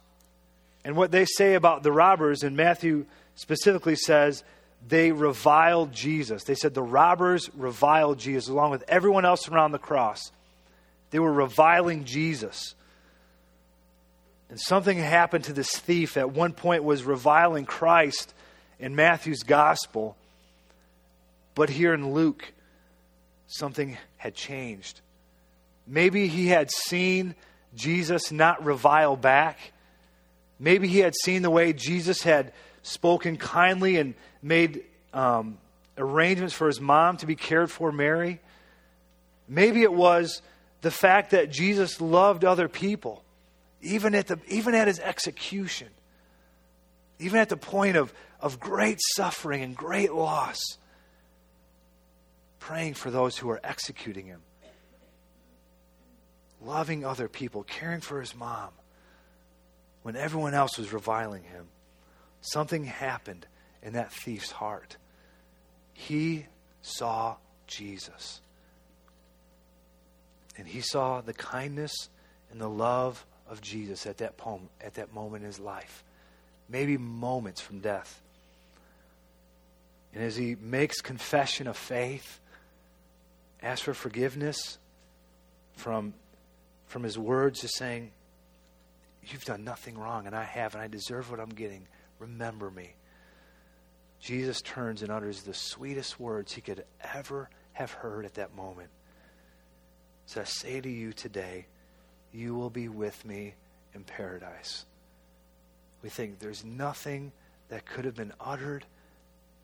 And 0.84 0.96
what 0.96 1.10
they 1.10 1.24
say 1.24 1.54
about 1.54 1.82
the 1.82 1.92
robbers, 1.92 2.42
and 2.42 2.56
Matthew 2.56 3.06
specifically 3.34 3.96
says, 3.96 4.44
they 4.86 5.12
reviled 5.12 5.92
Jesus. 5.92 6.44
They 6.44 6.54
said 6.54 6.74
the 6.74 6.82
robbers 6.82 7.48
reviled 7.54 8.18
Jesus 8.18 8.48
along 8.48 8.70
with 8.70 8.84
everyone 8.86 9.24
else 9.24 9.48
around 9.48 9.72
the 9.72 9.78
cross. 9.78 10.30
They 11.10 11.18
were 11.18 11.32
reviling 11.32 12.04
Jesus. 12.04 12.74
And 14.50 14.60
something 14.60 14.98
happened 14.98 15.44
to 15.44 15.52
this 15.52 15.70
thief 15.70 16.16
at 16.16 16.30
one 16.30 16.52
point 16.52 16.84
was 16.84 17.02
reviling 17.02 17.64
Christ 17.64 18.34
in 18.78 18.94
Matthew's 18.94 19.42
gospel. 19.42 20.16
But 21.54 21.70
here 21.70 21.94
in 21.94 22.12
Luke, 22.12 22.52
something 23.46 23.96
had 24.16 24.34
changed. 24.34 25.00
Maybe 25.86 26.28
he 26.28 26.48
had 26.48 26.70
seen 26.70 27.34
Jesus 27.74 28.30
not 28.30 28.64
revile 28.64 29.16
back. 29.16 29.58
Maybe 30.58 30.88
he 30.88 31.00
had 31.00 31.14
seen 31.14 31.42
the 31.42 31.50
way 31.50 31.72
Jesus 31.72 32.22
had 32.22 32.52
spoken 32.82 33.36
kindly 33.36 33.96
and 33.96 34.14
made 34.42 34.84
um, 35.12 35.58
arrangements 35.98 36.54
for 36.54 36.66
his 36.66 36.80
mom 36.80 37.16
to 37.18 37.26
be 37.26 37.36
cared 37.36 37.70
for, 37.70 37.92
Mary. 37.92 38.40
Maybe 39.48 39.82
it 39.82 39.92
was 39.92 40.42
the 40.80 40.90
fact 40.90 41.30
that 41.30 41.50
Jesus 41.50 42.00
loved 42.00 42.44
other 42.44 42.68
people 42.68 43.24
even 43.84 44.14
at, 44.14 44.26
the, 44.26 44.38
even 44.48 44.74
at 44.74 44.88
his 44.88 44.98
execution, 44.98 45.88
even 47.18 47.38
at 47.38 47.48
the 47.48 47.56
point 47.56 47.96
of, 47.96 48.12
of 48.40 48.58
great 48.58 48.98
suffering 49.14 49.62
and 49.62 49.76
great 49.76 50.12
loss, 50.12 50.58
praying 52.58 52.94
for 52.94 53.10
those 53.10 53.36
who 53.36 53.50
are 53.50 53.60
executing 53.62 54.26
him, 54.26 54.40
loving 56.64 57.04
other 57.04 57.28
people, 57.28 57.62
caring 57.62 58.00
for 58.00 58.20
his 58.20 58.34
mom, 58.34 58.70
when 60.04 60.16
everyone 60.16 60.52
else 60.52 60.76
was 60.76 60.92
reviling 60.92 61.42
him. 61.42 61.66
Something 62.42 62.84
happened 62.84 63.46
in 63.82 63.94
that 63.94 64.12
thief's 64.12 64.50
heart. 64.50 64.98
He 65.94 66.44
saw 66.82 67.36
Jesus. 67.66 68.42
And 70.58 70.68
he 70.68 70.82
saw 70.82 71.22
the 71.22 71.32
kindness 71.32 72.10
and 72.52 72.60
the 72.60 72.68
love 72.68 73.24
of 73.48 73.62
Jesus 73.62 74.06
at 74.06 74.18
that, 74.18 74.36
poem, 74.36 74.68
at 74.78 74.94
that 74.94 75.14
moment 75.14 75.42
in 75.42 75.46
his 75.46 75.58
life, 75.58 76.04
maybe 76.68 76.98
moments 76.98 77.62
from 77.62 77.80
death. 77.80 78.20
And 80.12 80.22
as 80.22 80.36
he 80.36 80.54
makes 80.54 81.00
confession 81.00 81.66
of 81.66 81.78
faith, 81.78 82.40
asks 83.62 83.80
for 83.80 83.94
forgiveness 83.94 84.76
from, 85.72 86.12
from 86.88 87.04
his 87.04 87.18
words, 87.18 87.62
just 87.62 87.78
saying, 87.78 88.12
You've 89.32 89.44
done 89.44 89.64
nothing 89.64 89.98
wrong, 89.98 90.26
and 90.26 90.34
I 90.34 90.44
have, 90.44 90.74
and 90.74 90.82
I 90.82 90.88
deserve 90.88 91.30
what 91.30 91.40
I'm 91.40 91.50
getting. 91.50 91.86
Remember 92.18 92.70
me. 92.70 92.94
Jesus 94.20 94.62
turns 94.62 95.02
and 95.02 95.10
utters 95.10 95.42
the 95.42 95.54
sweetest 95.54 96.18
words 96.18 96.52
he 96.52 96.60
could 96.60 96.84
ever 97.14 97.50
have 97.72 97.92
heard 97.92 98.24
at 98.24 98.34
that 98.34 98.54
moment. 98.54 98.88
So 100.26 100.40
I 100.40 100.44
say 100.44 100.80
to 100.80 100.88
you 100.88 101.12
today, 101.12 101.66
you 102.32 102.54
will 102.54 102.70
be 102.70 102.88
with 102.88 103.24
me 103.24 103.54
in 103.94 104.02
paradise. 104.04 104.86
We 106.02 106.08
think 106.08 106.38
there's 106.38 106.64
nothing 106.64 107.32
that 107.68 107.86
could 107.86 108.04
have 108.04 108.14
been 108.14 108.32
uttered 108.40 108.84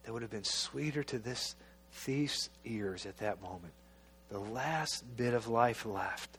that 0.04 0.12
would 0.12 0.22
have 0.22 0.30
been 0.30 0.44
sweeter 0.44 1.02
to 1.04 1.18
this 1.18 1.54
thief's 1.92 2.50
ears 2.64 3.06
at 3.06 3.18
that 3.18 3.42
moment. 3.42 3.72
The 4.30 4.38
last 4.38 5.04
bit 5.16 5.34
of 5.34 5.48
life 5.48 5.84
left. 5.84 6.38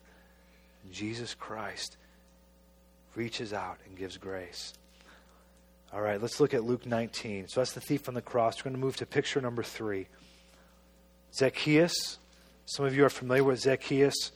Jesus 0.91 1.33
Christ 1.33 1.97
reaches 3.15 3.53
out 3.53 3.77
and 3.85 3.97
gives 3.97 4.17
grace. 4.17 4.73
All 5.93 6.01
right, 6.01 6.21
let's 6.21 6.39
look 6.39 6.53
at 6.53 6.63
Luke 6.63 6.85
19. 6.85 7.49
So 7.49 7.59
that's 7.59 7.73
the 7.73 7.81
thief 7.81 8.07
on 8.07 8.13
the 8.13 8.21
cross. 8.21 8.59
We're 8.59 8.69
going 8.69 8.79
to 8.79 8.85
move 8.85 8.95
to 8.97 9.05
picture 9.05 9.41
number 9.41 9.63
three 9.63 10.07
Zacchaeus. 11.33 12.17
Some 12.65 12.85
of 12.85 12.95
you 12.95 13.03
are 13.03 13.09
familiar 13.09 13.43
with 13.43 13.59
Zacchaeus. 13.59 14.31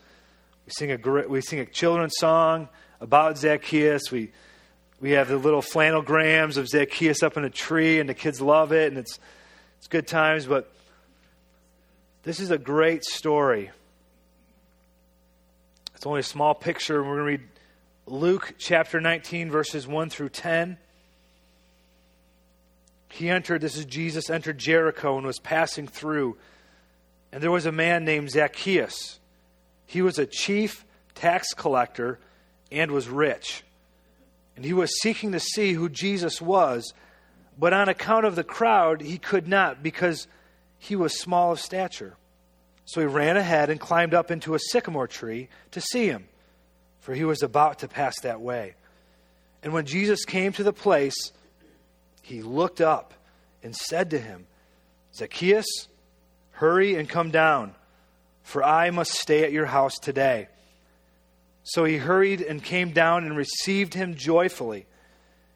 We 0.65 0.71
sing 0.71 0.91
a, 0.91 1.27
we 1.27 1.41
sing 1.41 1.59
a 1.59 1.65
children's 1.65 2.15
song 2.17 2.67
about 2.99 3.37
Zacchaeus. 3.37 4.11
We, 4.11 4.31
we 4.99 5.11
have 5.11 5.27
the 5.27 5.37
little 5.37 5.61
flannelgrams 5.61 6.57
of 6.57 6.67
Zacchaeus 6.67 7.23
up 7.23 7.37
in 7.37 7.45
a 7.45 7.49
tree, 7.49 7.99
and 7.99 8.09
the 8.09 8.13
kids 8.13 8.41
love 8.41 8.71
it, 8.71 8.89
and 8.89 8.97
it's, 8.97 9.19
it's 9.77 9.87
good 9.87 10.07
times. 10.07 10.45
But 10.45 10.71
this 12.23 12.39
is 12.39 12.51
a 12.51 12.57
great 12.57 13.03
story. 13.05 13.71
It's 15.95 16.05
only 16.05 16.21
a 16.21 16.23
small 16.23 16.53
picture. 16.53 16.99
And 16.99 17.07
we're 17.07 17.17
going 17.17 17.37
to 17.37 17.43
read 17.43 17.49
Luke 18.07 18.55
chapter 18.57 19.01
19, 19.01 19.49
verses 19.49 19.87
1 19.87 20.09
through 20.09 20.29
10. 20.29 20.77
He 23.09 23.29
entered, 23.29 23.61
this 23.61 23.77
is 23.77 23.85
Jesus, 23.85 24.29
entered 24.29 24.57
Jericho 24.57 25.17
and 25.17 25.25
was 25.25 25.39
passing 25.39 25.87
through. 25.87 26.37
And 27.31 27.41
there 27.41 27.51
was 27.51 27.65
a 27.65 27.71
man 27.71 28.05
named 28.05 28.31
Zacchaeus 28.31 29.19
he 29.85 30.01
was 30.01 30.19
a 30.19 30.25
chief 30.25 30.85
tax 31.13 31.53
collector 31.53 32.19
and 32.71 32.91
was 32.91 33.07
rich. 33.07 33.63
And 34.55 34.65
he 34.65 34.73
was 34.73 35.01
seeking 35.01 35.31
to 35.33 35.39
see 35.39 35.73
who 35.73 35.89
Jesus 35.89 36.41
was, 36.41 36.93
but 37.57 37.73
on 37.73 37.89
account 37.89 38.25
of 38.25 38.35
the 38.35 38.43
crowd, 38.43 39.01
he 39.01 39.17
could 39.17 39.47
not 39.47 39.83
because 39.83 40.27
he 40.77 40.95
was 40.95 41.19
small 41.19 41.51
of 41.51 41.59
stature. 41.59 42.15
So 42.85 43.01
he 43.01 43.07
ran 43.07 43.37
ahead 43.37 43.69
and 43.69 43.79
climbed 43.79 44.13
up 44.13 44.31
into 44.31 44.55
a 44.55 44.59
sycamore 44.59 45.07
tree 45.07 45.49
to 45.71 45.81
see 45.81 46.07
him, 46.07 46.27
for 47.05 47.13
he 47.13 47.23
was 47.23 47.43
about 47.43 47.79
to 47.79 47.87
pass 47.87 48.19
that 48.23 48.41
way. 48.41 48.73
And 49.61 49.71
when 49.71 49.85
Jesus 49.85 50.25
came 50.25 50.51
to 50.53 50.63
the 50.63 50.73
place, 50.73 51.31
he 52.23 52.41
looked 52.41 52.81
up 52.81 53.13
and 53.61 53.75
said 53.75 54.09
to 54.09 54.19
him, 54.19 54.47
Zacchaeus, 55.13 55.87
hurry 56.51 56.95
and 56.95 57.07
come 57.07 57.29
down 57.29 57.75
for 58.45 58.63
I 58.63 58.91
must 58.91 59.13
stay 59.13 59.43
at 59.43 59.51
your 59.51 59.65
house 59.65 59.97
today. 59.97 60.47
So 61.63 61.83
he 61.83 61.97
hurried 61.97 62.41
and 62.41 62.63
came 62.63 62.91
down 62.91 63.25
and 63.25 63.35
received 63.35 63.95
him 63.95 64.13
joyfully. 64.13 64.85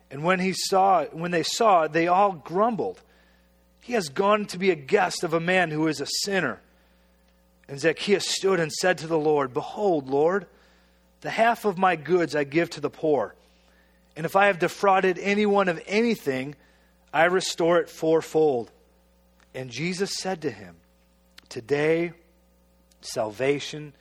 And 0.10 0.24
when 0.24 0.39
he 0.39 0.53
saw 0.53 1.06
when 1.06 1.29
they 1.29 1.44
saw 1.44 1.84
it, 1.84 1.94
they 1.94 2.08
all 2.08 2.32
grumbled. 2.32 3.00
He 3.82 3.94
has 3.94 4.10
gone 4.10 4.46
to 4.48 4.58
be 4.58 4.72
a 4.72 4.75
guest 4.75 5.24
of 5.24 5.36
a 5.36 5.39
man 5.39 5.70
who 5.70 5.88
is 5.88 6.01
a 6.01 6.08
sinner. 6.24 6.60
And 7.68 7.79
Zacchaeus 7.79 8.27
stood 8.27 8.60
and 8.60 8.72
said 8.72 8.98
to 8.98 9.08
the 9.08 9.20
Lord, 9.20 9.53
Behold, 9.53 10.10
Lord, 10.10 10.48
the 11.22 11.30
half 11.30 11.66
of 11.66 11.78
my 11.78 11.96
goods 11.96 12.36
I 12.36 12.44
give 12.44 12.70
to 12.72 12.82
the 12.82 12.90
poor. 12.90 13.36
And 14.16 14.26
if 14.26 14.36
I 14.36 14.48
have 14.48 14.60
defrauded 14.60 15.20
anyone 15.20 15.70
of 15.70 15.82
anything, 15.88 16.56
I 17.14 17.26
restore 17.26 17.80
it 17.80 17.90
fourfold. 17.90 18.72
And 19.54 19.70
Jesus 19.70 20.18
said 20.18 20.42
to 20.44 20.52
him, 20.52 20.76
Today 21.48 22.14
Salvation 23.02 23.94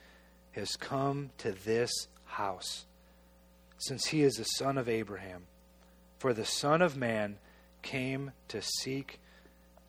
has 0.51 0.75
come 0.75 1.29
to 1.39 1.51
this 1.51 1.91
house, 2.25 2.85
since 3.77 4.05
he 4.05 4.23
is 4.23 4.35
the 4.35 4.43
son 4.43 4.77
of 4.77 4.89
Abraham. 4.89 5.43
For 6.17 6.33
the 6.33 6.45
Son 6.45 6.81
of 6.81 6.97
Man 6.97 7.37
came 7.81 8.31
to 8.49 8.61
seek 8.61 9.21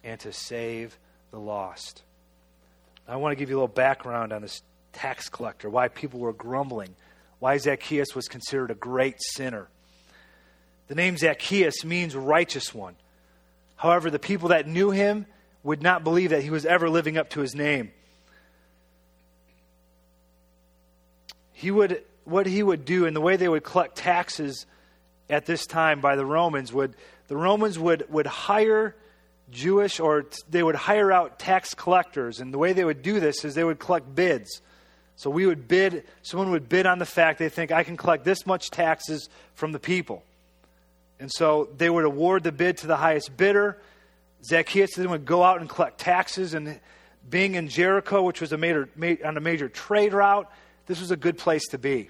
and 0.04 0.20
to 0.20 0.32
save 0.32 0.96
the 1.32 1.40
lost. 1.40 2.04
I 3.08 3.16
want 3.16 3.32
to 3.32 3.36
give 3.36 3.50
you 3.50 3.56
a 3.56 3.58
little 3.58 3.68
background 3.68 4.32
on 4.32 4.42
this 4.42 4.62
tax 4.92 5.28
collector, 5.28 5.68
why 5.68 5.88
people 5.88 6.20
were 6.20 6.32
grumbling, 6.32 6.94
why 7.40 7.56
Zacchaeus 7.56 8.14
was 8.14 8.28
considered 8.28 8.70
a 8.70 8.74
great 8.74 9.16
sinner. 9.20 9.68
The 10.86 10.94
name 10.94 11.16
Zacchaeus 11.16 11.84
means 11.84 12.14
righteous 12.14 12.72
one. 12.74 12.94
However, 13.76 14.10
the 14.10 14.18
people 14.18 14.50
that 14.50 14.68
knew 14.68 14.90
him 14.90 15.26
would 15.62 15.82
not 15.82 16.04
believe 16.04 16.30
that 16.30 16.42
he 16.42 16.50
was 16.50 16.66
ever 16.66 16.88
living 16.88 17.18
up 17.18 17.30
to 17.30 17.40
his 17.40 17.54
name. 17.54 17.92
He 21.52 21.70
would, 21.70 22.02
what 22.24 22.46
he 22.46 22.62
would 22.62 22.84
do 22.84 23.06
and 23.06 23.16
the 23.16 23.20
way 23.20 23.36
they 23.36 23.48
would 23.48 23.64
collect 23.64 23.96
taxes 23.96 24.66
at 25.28 25.46
this 25.46 25.66
time 25.66 26.00
by 26.00 26.16
the 26.16 26.26
Romans 26.26 26.72
would, 26.72 26.94
the 27.28 27.36
Romans 27.36 27.78
would, 27.78 28.10
would 28.10 28.26
hire 28.26 28.96
Jewish 29.50 30.00
or 30.00 30.26
they 30.48 30.62
would 30.62 30.74
hire 30.74 31.12
out 31.12 31.38
tax 31.38 31.74
collectors. 31.74 32.40
And 32.40 32.52
the 32.52 32.58
way 32.58 32.72
they 32.72 32.84
would 32.84 33.02
do 33.02 33.20
this 33.20 33.44
is 33.44 33.54
they 33.54 33.64
would 33.64 33.78
collect 33.78 34.14
bids. 34.14 34.60
So 35.20 35.28
we 35.28 35.44
would 35.44 35.68
bid, 35.68 36.04
someone 36.22 36.50
would 36.52 36.70
bid 36.70 36.86
on 36.86 36.98
the 36.98 37.04
fact 37.04 37.40
they 37.40 37.50
think 37.50 37.72
I 37.72 37.84
can 37.84 37.98
collect 37.98 38.24
this 38.24 38.46
much 38.46 38.70
taxes 38.70 39.28
from 39.52 39.70
the 39.72 39.78
people. 39.78 40.24
And 41.18 41.30
so 41.30 41.68
they 41.76 41.90
would 41.90 42.06
award 42.06 42.42
the 42.42 42.52
bid 42.52 42.78
to 42.78 42.86
the 42.86 42.96
highest 42.96 43.36
bidder. 43.36 43.76
Zacchaeus 44.42 44.94
then 44.96 45.10
would 45.10 45.26
go 45.26 45.42
out 45.42 45.60
and 45.60 45.68
collect 45.68 45.98
taxes. 45.98 46.54
And 46.54 46.80
being 47.28 47.54
in 47.54 47.68
Jericho, 47.68 48.22
which 48.22 48.40
was 48.40 48.52
a 48.52 48.56
major, 48.56 48.88
on 49.22 49.36
a 49.36 49.40
major 49.40 49.68
trade 49.68 50.14
route, 50.14 50.50
this 50.86 51.02
was 51.02 51.10
a 51.10 51.18
good 51.18 51.36
place 51.36 51.68
to 51.68 51.76
be. 51.76 52.08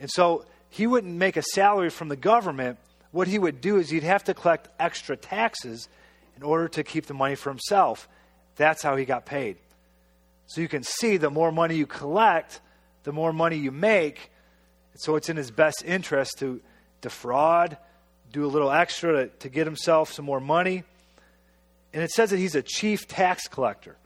And 0.00 0.10
so 0.10 0.46
he 0.70 0.86
wouldn't 0.86 1.14
make 1.14 1.36
a 1.36 1.42
salary 1.42 1.90
from 1.90 2.08
the 2.08 2.16
government. 2.16 2.78
What 3.10 3.28
he 3.28 3.38
would 3.38 3.60
do 3.60 3.76
is 3.76 3.90
he'd 3.90 4.02
have 4.02 4.24
to 4.24 4.32
collect 4.32 4.70
extra 4.80 5.14
taxes 5.14 5.90
in 6.38 6.42
order 6.42 6.68
to 6.68 6.84
keep 6.84 7.04
the 7.04 7.12
money 7.12 7.34
for 7.34 7.50
himself. 7.50 8.08
That's 8.56 8.82
how 8.82 8.96
he 8.96 9.04
got 9.04 9.26
paid. 9.26 9.58
So 10.46 10.60
you 10.60 10.68
can 10.68 10.82
see 10.82 11.16
the 11.16 11.30
more 11.30 11.52
money 11.52 11.76
you 11.76 11.86
collect, 11.86 12.60
the 13.04 13.12
more 13.12 13.32
money 13.32 13.56
you 13.56 13.70
make. 13.70 14.30
So 14.96 15.16
it's 15.16 15.28
in 15.28 15.36
his 15.36 15.50
best 15.50 15.82
interest 15.84 16.38
to 16.38 16.60
defraud, 17.00 17.76
do 18.32 18.44
a 18.44 18.48
little 18.48 18.70
extra 18.70 19.12
to, 19.12 19.26
to 19.28 19.48
get 19.48 19.66
himself 19.66 20.12
some 20.12 20.24
more 20.24 20.40
money. 20.40 20.84
And 21.92 22.02
it 22.02 22.10
says 22.10 22.30
that 22.30 22.38
he's 22.38 22.54
a 22.54 22.62
chief 22.62 23.06
tax 23.06 23.48
collector. 23.48 23.96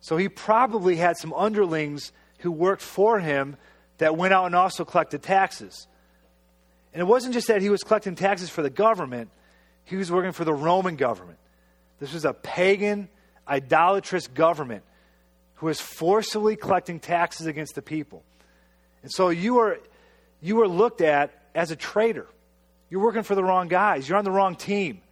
So 0.00 0.16
he 0.16 0.28
probably 0.28 0.96
had 0.96 1.16
some 1.16 1.32
underlings 1.34 2.12
who 2.38 2.50
worked 2.50 2.82
for 2.82 3.20
him 3.20 3.56
that 3.98 4.16
went 4.16 4.32
out 4.32 4.46
and 4.46 4.54
also 4.54 4.84
collected 4.84 5.22
taxes. 5.22 5.86
And 6.92 7.00
it 7.00 7.04
wasn't 7.04 7.34
just 7.34 7.48
that 7.48 7.60
he 7.60 7.68
was 7.68 7.82
collecting 7.82 8.14
taxes 8.14 8.48
for 8.48 8.62
the 8.62 8.70
government, 8.70 9.30
he 9.84 9.96
was 9.96 10.10
working 10.10 10.32
for 10.32 10.44
the 10.44 10.54
Roman 10.54 10.96
government. 10.96 11.38
This 11.98 12.14
was 12.14 12.24
a 12.24 12.32
pagan, 12.32 13.08
idolatrous 13.46 14.26
government 14.26 14.84
who 15.60 15.66
was 15.66 15.78
forcibly 15.78 16.56
collecting 16.56 16.98
taxes 16.98 17.46
against 17.46 17.74
the 17.74 17.82
people. 17.82 18.22
And 19.02 19.12
so 19.12 19.28
you 19.28 19.58
are, 19.58 19.78
you 20.40 20.62
are 20.62 20.68
looked 20.68 21.02
at 21.02 21.32
as 21.54 21.70
a 21.70 21.76
traitor. 21.76 22.26
You're 22.88 23.02
working 23.02 23.24
for 23.24 23.34
the 23.34 23.44
wrong 23.44 23.68
guys. 23.68 24.08
You're 24.08 24.16
on 24.16 24.24
the 24.24 24.30
wrong 24.30 24.56
team. 24.56 25.02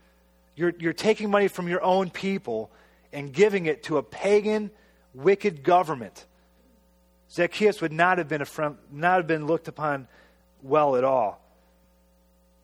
You're, 0.57 0.73
you're 0.79 0.95
taking 0.95 1.31
money 1.31 1.49
from 1.49 1.69
your 1.69 1.83
own 1.85 2.09
people 2.09 2.71
and 3.13 3.31
giving 3.31 3.67
it 3.67 3.83
to 3.85 3.99
a 3.99 4.03
pagan, 4.03 4.71
wicked 5.13 5.63
government. 5.63 6.25
Zacchaeus 7.31 7.83
would 7.83 7.93
not 7.93 8.17
have 8.17 8.29
been, 8.29 8.43
friend, 8.47 8.79
not 8.91 9.19
have 9.19 9.27
been 9.27 9.47
looked 9.47 9.69
upon 9.69 10.09
well 10.63 10.97
at 10.97 11.05
all. 11.05 11.45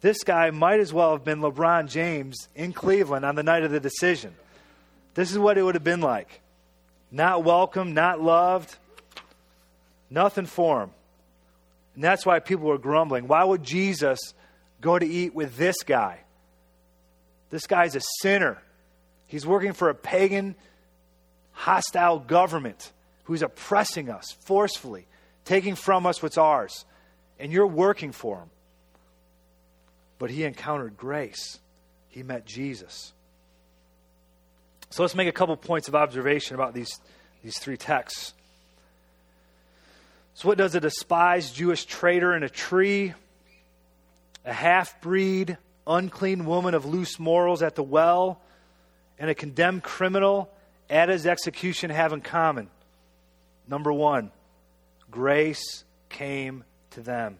This 0.00 0.24
guy 0.24 0.48
might 0.52 0.80
as 0.80 0.90
well 0.90 1.12
have 1.12 1.22
been 1.22 1.40
LeBron 1.40 1.90
James 1.90 2.48
in 2.54 2.72
Cleveland 2.72 3.26
on 3.26 3.34
the 3.34 3.42
night 3.42 3.62
of 3.62 3.70
the 3.70 3.80
decision. 3.80 4.34
This 5.12 5.30
is 5.30 5.38
what 5.38 5.58
it 5.58 5.62
would 5.62 5.74
have 5.74 5.84
been 5.84 6.00
like. 6.00 6.40
Not 7.14 7.44
welcome, 7.44 7.94
not 7.94 8.20
loved, 8.20 8.74
nothing 10.10 10.46
for 10.46 10.82
him. 10.82 10.90
And 11.94 12.02
that's 12.02 12.26
why 12.26 12.40
people 12.40 12.66
were 12.66 12.78
grumbling. 12.78 13.28
Why 13.28 13.44
would 13.44 13.62
Jesus 13.62 14.18
go 14.80 14.98
to 14.98 15.06
eat 15.06 15.34
with 15.34 15.56
this 15.56 15.82
guy? 15.84 16.20
This 17.50 17.66
guy's 17.68 17.94
a 17.94 18.00
sinner. 18.20 18.60
He's 19.28 19.46
working 19.46 19.74
for 19.74 19.90
a 19.90 19.94
pagan, 19.94 20.56
hostile 21.52 22.18
government 22.18 22.92
who's 23.24 23.42
oppressing 23.42 24.10
us 24.10 24.36
forcefully, 24.40 25.06
taking 25.44 25.76
from 25.76 26.04
us 26.04 26.20
what's 26.20 26.36
ours. 26.36 26.84
And 27.38 27.52
you're 27.52 27.66
working 27.66 28.10
for 28.10 28.38
him 28.38 28.50
but 30.18 30.30
he 30.30 30.44
encountered 30.44 30.96
grace. 30.96 31.58
He 32.08 32.22
met 32.22 32.46
Jesus. 32.46 33.12
So 34.94 35.02
let's 35.02 35.16
make 35.16 35.26
a 35.26 35.32
couple 35.32 35.56
points 35.56 35.88
of 35.88 35.96
observation 35.96 36.54
about 36.54 36.72
these, 36.72 37.00
these 37.42 37.58
three 37.58 37.76
texts. 37.76 38.32
So, 40.34 40.46
what 40.46 40.56
does 40.56 40.76
a 40.76 40.80
despised 40.80 41.56
Jewish 41.56 41.84
traitor 41.84 42.32
in 42.32 42.44
a 42.44 42.48
tree, 42.48 43.12
a 44.44 44.52
half 44.52 45.00
breed, 45.00 45.58
unclean 45.84 46.46
woman 46.46 46.74
of 46.74 46.86
loose 46.86 47.18
morals 47.18 47.60
at 47.60 47.74
the 47.74 47.82
well, 47.82 48.40
and 49.18 49.28
a 49.28 49.34
condemned 49.34 49.82
criminal 49.82 50.48
at 50.88 51.08
his 51.08 51.26
execution 51.26 51.90
have 51.90 52.12
in 52.12 52.20
common? 52.20 52.70
Number 53.66 53.92
one, 53.92 54.30
grace 55.10 55.82
came 56.08 56.62
to 56.90 57.00
them. 57.00 57.38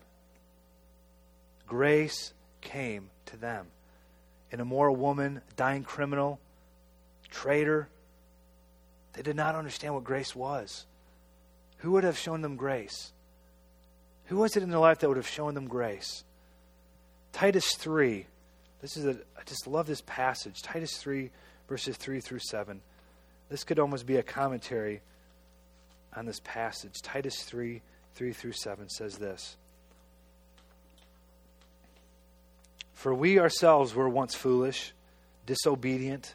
Grace 1.69 2.33
came 2.63 3.11
to 3.27 3.37
them. 3.37 3.69
An 4.51 4.59
immoral 4.59 4.97
woman, 4.97 5.41
dying 5.55 5.85
criminal, 5.85 6.41
traitor, 7.35 7.89
they 9.13 9.23
did 9.23 9.37
not 9.37 9.55
understand 9.55 9.95
what 9.95 10.05
grace 10.05 10.35
was. 10.35 10.87
Who 11.79 11.91
would 11.93 12.05
have 12.05 12.17
shown 12.17 12.41
them 12.41 12.57
grace? 12.57 13.13
Who 14.27 14.39
was 14.39 14.57
it 14.57 14.63
in 14.63 14.71
their 14.71 14.79
life 14.79 15.01
that 15.01 15.09
would 15.09 15.19
have 15.19 15.29
shown 15.29 15.55
them 15.55 15.69
grace? 15.69 16.25
Titus 17.33 17.75
3. 17.75 18.27
This 18.81 18.97
is 18.97 19.05
a, 19.05 19.11
I 19.37 19.43
just 19.45 19.67
love 19.67 19.87
this 19.87 20.03
passage. 20.07 20.63
Titus 20.63 20.97
3, 20.97 21.31
verses 21.69 21.97
3 21.97 22.21
through 22.21 22.39
7. 22.39 22.81
This 23.51 23.65
could 23.65 23.79
almost 23.79 24.07
be 24.07 24.17
a 24.17 24.23
commentary 24.23 25.03
on 26.17 26.25
this 26.27 26.41
passage. 26.45 27.03
Titus 27.03 27.43
3, 27.43 27.83
3 28.15 28.33
through 28.33 28.53
7 28.53 28.89
says 28.89 29.19
this. 29.19 29.57
For 32.95 33.13
we 33.13 33.39
ourselves 33.39 33.95
were 33.95 34.09
once 34.09 34.35
foolish, 34.35 34.95
disobedient, 35.45 36.35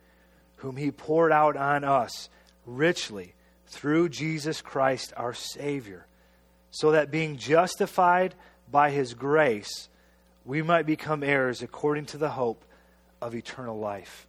whom 0.61 0.77
He 0.77 0.91
poured 0.91 1.31
out 1.31 1.57
on 1.57 1.83
us 1.83 2.29
richly 2.65 3.33
through 3.67 4.09
Jesus 4.09 4.61
Christ 4.61 5.13
our 5.17 5.33
Savior, 5.33 6.05
so 6.69 6.91
that 6.91 7.11
being 7.11 7.37
justified 7.37 8.35
by 8.69 8.91
His 8.91 9.13
grace, 9.13 9.89
we 10.45 10.61
might 10.61 10.85
become 10.85 11.23
heirs 11.23 11.61
according 11.61 12.05
to 12.07 12.17
the 12.17 12.29
hope 12.29 12.63
of 13.21 13.35
eternal 13.35 13.77
life. 13.77 14.27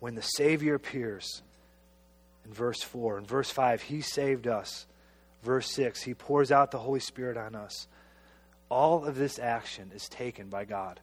When 0.00 0.14
the 0.14 0.22
Savior 0.22 0.74
appears, 0.74 1.42
in 2.44 2.52
verse 2.52 2.82
4, 2.82 3.18
in 3.18 3.24
verse 3.24 3.50
5, 3.50 3.82
He 3.82 4.00
saved 4.00 4.46
us. 4.46 4.86
Verse 5.42 5.70
6, 5.72 6.02
He 6.02 6.14
pours 6.14 6.50
out 6.50 6.70
the 6.70 6.78
Holy 6.78 7.00
Spirit 7.00 7.36
on 7.36 7.54
us. 7.54 7.88
All 8.70 9.04
of 9.04 9.16
this 9.16 9.38
action 9.38 9.92
is 9.94 10.08
taken 10.08 10.48
by 10.48 10.64
God. 10.64 11.00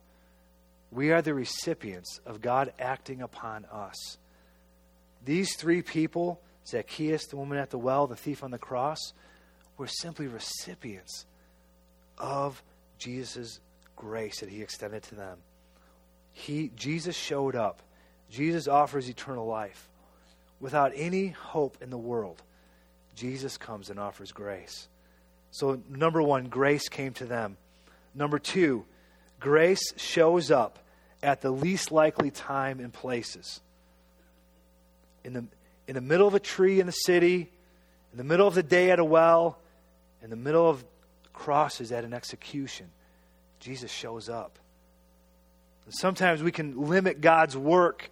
We 0.91 1.11
are 1.11 1.21
the 1.21 1.33
recipients 1.33 2.19
of 2.25 2.41
God 2.41 2.73
acting 2.77 3.21
upon 3.21 3.65
us. 3.65 4.17
These 5.23 5.55
three 5.55 5.81
people, 5.81 6.41
Zacchaeus, 6.67 7.27
the 7.27 7.37
woman 7.37 7.57
at 7.57 7.69
the 7.69 7.77
well, 7.77 8.07
the 8.07 8.15
thief 8.15 8.43
on 8.43 8.51
the 8.51 8.57
cross, 8.57 9.13
were 9.77 9.87
simply 9.87 10.27
recipients 10.27 11.25
of 12.17 12.61
Jesus' 12.97 13.61
grace 13.95 14.41
that 14.41 14.49
he 14.49 14.61
extended 14.61 15.03
to 15.03 15.15
them. 15.15 15.37
He, 16.33 16.71
Jesus 16.75 17.15
showed 17.15 17.55
up. 17.55 17.81
Jesus 18.29 18.67
offers 18.67 19.09
eternal 19.09 19.45
life. 19.45 19.89
Without 20.59 20.91
any 20.95 21.29
hope 21.29 21.77
in 21.81 21.89
the 21.89 21.97
world, 21.97 22.41
Jesus 23.15 23.57
comes 23.57 23.89
and 23.89 23.99
offers 23.99 24.31
grace. 24.31 24.87
So, 25.51 25.81
number 25.89 26.21
one, 26.21 26.45
grace 26.45 26.87
came 26.87 27.13
to 27.13 27.25
them. 27.25 27.57
Number 28.13 28.39
two, 28.39 28.85
grace 29.41 29.83
shows 29.97 30.51
up 30.51 30.79
at 31.21 31.41
the 31.41 31.51
least 31.51 31.91
likely 31.91 32.31
time 32.31 32.79
and 32.79 32.93
places. 32.93 33.59
In 35.25 35.33
the, 35.33 35.45
in 35.87 35.95
the 35.95 36.01
middle 36.01 36.27
of 36.27 36.33
a 36.33 36.39
tree 36.39 36.79
in 36.79 36.85
the 36.85 36.93
city, 36.93 37.49
in 38.11 38.17
the 38.17 38.23
middle 38.23 38.47
of 38.47 38.55
the 38.55 38.63
day 38.63 38.91
at 38.91 38.99
a 38.99 39.03
well, 39.03 39.59
in 40.23 40.29
the 40.29 40.35
middle 40.37 40.69
of 40.69 40.85
crosses 41.33 41.91
at 41.91 42.05
an 42.05 42.13
execution, 42.13 42.87
Jesus 43.59 43.91
shows 43.91 44.29
up. 44.29 44.57
And 45.85 45.93
sometimes 45.93 46.41
we 46.41 46.51
can 46.51 46.87
limit 46.87 47.19
God's 47.19 47.57
work 47.57 48.09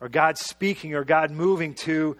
or 0.00 0.08
God 0.08 0.36
speaking 0.36 0.94
or 0.94 1.04
God 1.04 1.30
moving 1.30 1.74
to 1.74 2.16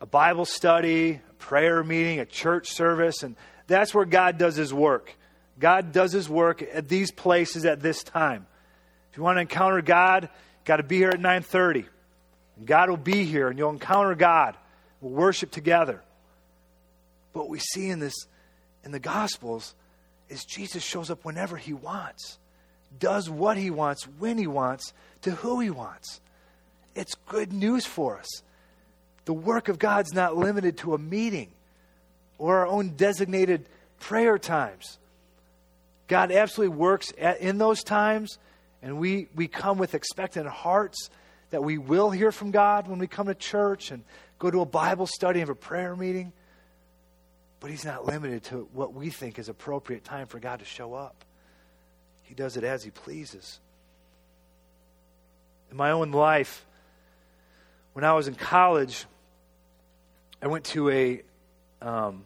a 0.00 0.06
Bible 0.06 0.44
study, 0.44 1.20
a 1.30 1.34
prayer 1.34 1.82
meeting, 1.82 2.20
a 2.20 2.26
church 2.26 2.70
service, 2.70 3.22
and 3.22 3.36
that's 3.66 3.94
where 3.94 4.04
God 4.04 4.38
does 4.38 4.56
his 4.56 4.72
work. 4.72 5.14
God 5.58 5.92
does 5.92 6.12
his 6.12 6.28
work 6.28 6.62
at 6.62 6.88
these 6.88 7.10
places 7.10 7.64
at 7.64 7.80
this 7.80 8.02
time. 8.02 8.46
If 9.10 9.16
you 9.16 9.22
want 9.22 9.36
to 9.36 9.40
encounter 9.40 9.82
God, 9.82 10.28
got 10.64 10.76
to 10.76 10.82
be 10.82 10.98
here 10.98 11.10
at 11.10 11.20
9:30. 11.20 11.86
God 12.64 12.90
will 12.90 12.96
be 12.96 13.24
here 13.24 13.48
and 13.48 13.58
you'll 13.58 13.70
encounter 13.70 14.14
God. 14.14 14.56
We'll 15.00 15.12
worship 15.12 15.50
together. 15.50 16.02
But 17.32 17.40
what 17.40 17.48
we 17.48 17.60
see 17.60 17.88
in 17.88 18.00
this 18.00 18.14
in 18.84 18.92
the 18.92 19.00
gospels 19.00 19.74
is 20.28 20.44
Jesus 20.44 20.82
shows 20.82 21.10
up 21.10 21.24
whenever 21.24 21.56
he 21.56 21.72
wants. 21.72 22.38
Does 22.98 23.28
what 23.28 23.56
he 23.56 23.70
wants, 23.70 24.04
when 24.18 24.38
he 24.38 24.46
wants, 24.46 24.92
to 25.22 25.32
who 25.32 25.60
he 25.60 25.70
wants. 25.70 26.20
It's 26.94 27.14
good 27.26 27.52
news 27.52 27.86
for 27.86 28.18
us. 28.18 28.42
The 29.24 29.34
work 29.34 29.68
of 29.68 29.78
God's 29.78 30.12
not 30.12 30.36
limited 30.36 30.78
to 30.78 30.94
a 30.94 30.98
meeting 30.98 31.52
or 32.38 32.58
our 32.58 32.66
own 32.66 32.90
designated 32.96 33.68
prayer 34.00 34.38
times. 34.38 34.98
God 36.08 36.32
absolutely 36.32 36.76
works 36.76 37.12
at, 37.18 37.40
in 37.40 37.58
those 37.58 37.84
times, 37.84 38.38
and 38.82 38.98
we, 38.98 39.28
we 39.34 39.46
come 39.46 39.78
with 39.78 39.94
expectant 39.94 40.46
hearts 40.46 41.10
that 41.50 41.62
we 41.62 41.78
will 41.78 42.10
hear 42.10 42.32
from 42.32 42.50
God 42.50 42.88
when 42.88 42.98
we 42.98 43.06
come 43.06 43.26
to 43.26 43.34
church 43.34 43.90
and 43.90 44.02
go 44.38 44.50
to 44.50 44.60
a 44.60 44.66
Bible 44.66 45.06
study 45.06 45.40
and 45.40 45.48
have 45.48 45.56
a 45.56 45.58
prayer 45.58 45.94
meeting. 45.94 46.32
But 47.60 47.70
He's 47.70 47.84
not 47.84 48.06
limited 48.06 48.44
to 48.44 48.68
what 48.72 48.94
we 48.94 49.10
think 49.10 49.38
is 49.38 49.48
appropriate 49.48 50.04
time 50.04 50.26
for 50.26 50.38
God 50.38 50.60
to 50.60 50.64
show 50.64 50.94
up. 50.94 51.24
He 52.22 52.34
does 52.34 52.56
it 52.56 52.64
as 52.64 52.82
He 52.84 52.90
pleases. 52.90 53.60
In 55.70 55.76
my 55.76 55.90
own 55.90 56.12
life, 56.12 56.64
when 57.92 58.04
I 58.04 58.12
was 58.14 58.28
in 58.28 58.34
college, 58.34 59.04
I 60.40 60.46
went 60.46 60.64
to 60.66 60.88
a, 60.88 61.22
um, 61.82 62.24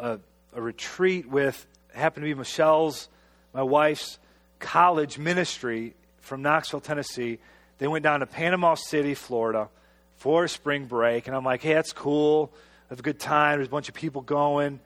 a, 0.00 0.18
a 0.54 0.60
retreat 0.60 1.28
with, 1.28 1.66
happened 1.94 2.24
to 2.24 2.34
be 2.34 2.34
Michelle's, 2.34 3.08
my 3.52 3.62
wife's 3.62 4.18
college 4.58 5.18
ministry 5.18 5.94
from 6.20 6.42
Knoxville, 6.42 6.80
Tennessee. 6.80 7.38
They 7.78 7.86
went 7.88 8.02
down 8.02 8.20
to 8.20 8.26
Panama 8.26 8.74
City, 8.74 9.14
Florida 9.14 9.68
for 10.18 10.46
spring 10.48 10.86
break. 10.86 11.26
And 11.26 11.36
I'm 11.36 11.44
like, 11.44 11.62
hey, 11.62 11.74
that's 11.74 11.92
cool. 11.92 12.52
Have 12.90 13.00
a 13.00 13.02
good 13.02 13.18
time. 13.18 13.58
There's 13.58 13.68
a 13.68 13.70
bunch 13.70 13.88
of 13.88 13.94
people 13.94 14.22
going. 14.22 14.80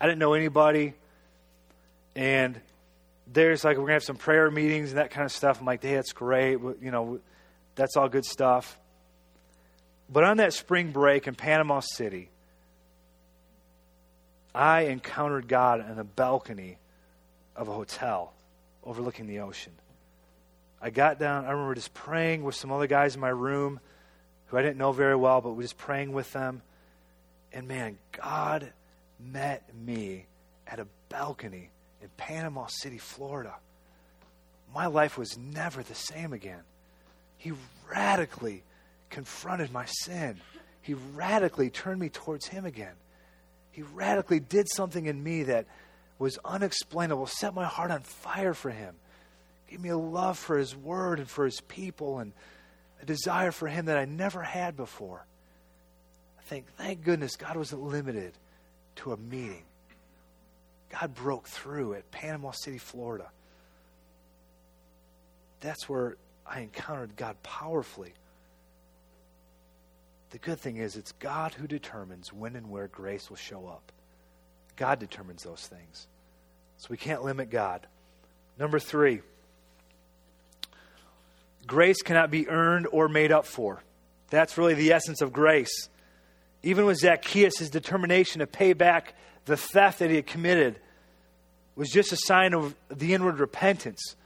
I 0.00 0.06
didn't 0.06 0.18
know 0.18 0.34
anybody. 0.34 0.94
And 2.14 2.60
there's 3.32 3.64
like, 3.64 3.76
we're 3.76 3.82
going 3.82 3.88
to 3.88 3.94
have 3.94 4.04
some 4.04 4.16
prayer 4.16 4.50
meetings 4.50 4.90
and 4.90 4.98
that 4.98 5.10
kind 5.10 5.24
of 5.24 5.32
stuff. 5.32 5.60
I'm 5.60 5.66
like, 5.66 5.82
hey, 5.82 5.94
that's 5.94 6.12
great. 6.12 6.58
You 6.60 6.90
know, 6.90 7.20
that's 7.74 7.96
all 7.96 8.08
good 8.08 8.26
stuff. 8.26 8.78
But 10.10 10.24
on 10.24 10.36
that 10.38 10.52
spring 10.52 10.92
break 10.92 11.26
in 11.26 11.34
Panama 11.34 11.80
City, 11.80 12.28
I 14.54 14.82
encountered 14.82 15.48
God 15.48 15.80
on 15.80 15.96
the 15.96 16.04
balcony 16.04 16.78
of 17.56 17.68
a 17.68 17.72
hotel 17.72 18.34
overlooking 18.84 19.26
the 19.26 19.40
ocean. 19.40 19.72
I 20.80 20.90
got 20.90 21.18
down, 21.18 21.44
I 21.44 21.52
remember 21.52 21.74
just 21.74 21.94
praying 21.94 22.42
with 22.42 22.54
some 22.54 22.72
other 22.72 22.86
guys 22.86 23.14
in 23.14 23.20
my 23.20 23.28
room 23.28 23.80
who 24.46 24.56
I 24.56 24.62
didn't 24.62 24.78
know 24.78 24.92
very 24.92 25.16
well, 25.16 25.40
but 25.40 25.52
we 25.52 25.62
just 25.62 25.78
praying 25.78 26.12
with 26.12 26.32
them. 26.32 26.62
And 27.52 27.68
man, 27.68 27.98
God 28.20 28.72
met 29.20 29.62
me 29.74 30.26
at 30.66 30.80
a 30.80 30.86
balcony 31.08 31.70
in 32.02 32.08
Panama 32.16 32.66
City, 32.66 32.98
Florida. 32.98 33.54
My 34.74 34.86
life 34.86 35.16
was 35.16 35.38
never 35.38 35.82
the 35.82 35.94
same 35.94 36.32
again. 36.32 36.62
He 37.36 37.52
radically 37.90 38.64
confronted 39.10 39.70
my 39.72 39.84
sin. 39.86 40.40
He 40.80 40.94
radically 40.94 41.70
turned 41.70 42.00
me 42.00 42.08
towards 42.08 42.48
Him 42.48 42.64
again. 42.64 42.94
He 43.72 43.82
radically 43.82 44.38
did 44.38 44.68
something 44.70 45.06
in 45.06 45.22
me 45.22 45.44
that 45.44 45.66
was 46.18 46.38
unexplainable, 46.44 47.26
set 47.26 47.54
my 47.54 47.64
heart 47.64 47.90
on 47.90 48.02
fire 48.02 48.54
for 48.54 48.70
Him, 48.70 48.94
gave 49.68 49.80
me 49.80 49.88
a 49.88 49.96
love 49.96 50.38
for 50.38 50.56
His 50.56 50.76
Word 50.76 51.18
and 51.18 51.28
for 51.28 51.44
His 51.44 51.60
people, 51.62 52.18
and 52.18 52.32
a 53.00 53.06
desire 53.06 53.50
for 53.50 53.66
Him 53.66 53.86
that 53.86 53.98
I 53.98 54.04
never 54.04 54.42
had 54.42 54.76
before. 54.76 55.26
I 56.38 56.42
think, 56.42 56.66
thank 56.76 57.02
goodness 57.02 57.36
God 57.36 57.56
wasn't 57.56 57.82
limited 57.82 58.34
to 58.96 59.12
a 59.12 59.16
meeting. 59.16 59.64
God 60.90 61.14
broke 61.14 61.48
through 61.48 61.94
at 61.94 62.10
Panama 62.10 62.50
City, 62.50 62.78
Florida. 62.78 63.30
That's 65.60 65.88
where 65.88 66.16
I 66.46 66.60
encountered 66.60 67.16
God 67.16 67.42
powerfully. 67.42 68.12
The 70.32 70.38
good 70.38 70.58
thing 70.58 70.78
is, 70.78 70.96
it's 70.96 71.12
God 71.12 71.52
who 71.52 71.66
determines 71.66 72.32
when 72.32 72.56
and 72.56 72.70
where 72.70 72.88
grace 72.88 73.28
will 73.28 73.36
show 73.36 73.66
up. 73.66 73.92
God 74.76 74.98
determines 74.98 75.42
those 75.42 75.66
things. 75.66 76.08
So 76.78 76.88
we 76.90 76.96
can't 76.96 77.22
limit 77.22 77.50
God. 77.50 77.86
Number 78.58 78.78
three, 78.78 79.20
grace 81.66 82.00
cannot 82.02 82.30
be 82.30 82.48
earned 82.48 82.88
or 82.90 83.08
made 83.08 83.30
up 83.30 83.44
for. 83.44 83.82
That's 84.30 84.56
really 84.56 84.72
the 84.72 84.92
essence 84.92 85.20
of 85.20 85.34
grace. 85.34 85.90
Even 86.62 86.86
with 86.86 86.98
Zacchaeus, 86.98 87.58
his 87.58 87.68
determination 87.68 88.38
to 88.38 88.46
pay 88.46 88.72
back 88.72 89.14
the 89.44 89.58
theft 89.58 89.98
that 89.98 90.08
he 90.08 90.16
had 90.16 90.26
committed 90.26 90.80
was 91.76 91.90
just 91.90 92.10
a 92.10 92.16
sign 92.16 92.54
of 92.54 92.74
the 92.88 93.12
inward 93.12 93.38
repentance. 93.38 94.16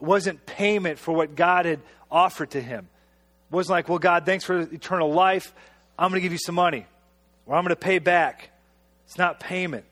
It 0.00 0.04
wasn't 0.04 0.46
payment 0.46 1.00
for 1.00 1.12
what 1.12 1.34
God 1.34 1.64
had 1.64 1.80
offered 2.08 2.52
to 2.52 2.60
him. 2.60 2.88
Wasn't 3.50 3.70
like, 3.70 3.88
well, 3.88 3.98
God, 3.98 4.26
thanks 4.26 4.44
for 4.44 4.60
eternal 4.60 5.12
life. 5.12 5.54
I'm 5.98 6.10
going 6.10 6.20
to 6.20 6.22
give 6.22 6.32
you 6.32 6.38
some 6.38 6.54
money, 6.54 6.86
or 7.46 7.54
I'm 7.54 7.62
going 7.62 7.70
to 7.70 7.76
pay 7.76 7.98
back. 7.98 8.50
It's 9.06 9.18
not 9.18 9.40
payment. 9.40 9.84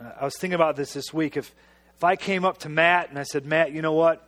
Uh, 0.00 0.10
I 0.20 0.24
was 0.24 0.36
thinking 0.36 0.54
about 0.54 0.76
this 0.76 0.92
this 0.94 1.12
week. 1.12 1.36
If, 1.36 1.54
if 1.96 2.04
I 2.04 2.16
came 2.16 2.44
up 2.44 2.58
to 2.58 2.68
Matt 2.68 3.10
and 3.10 3.18
I 3.18 3.24
said, 3.24 3.44
Matt, 3.46 3.72
you 3.72 3.82
know 3.82 3.92
what? 3.92 4.22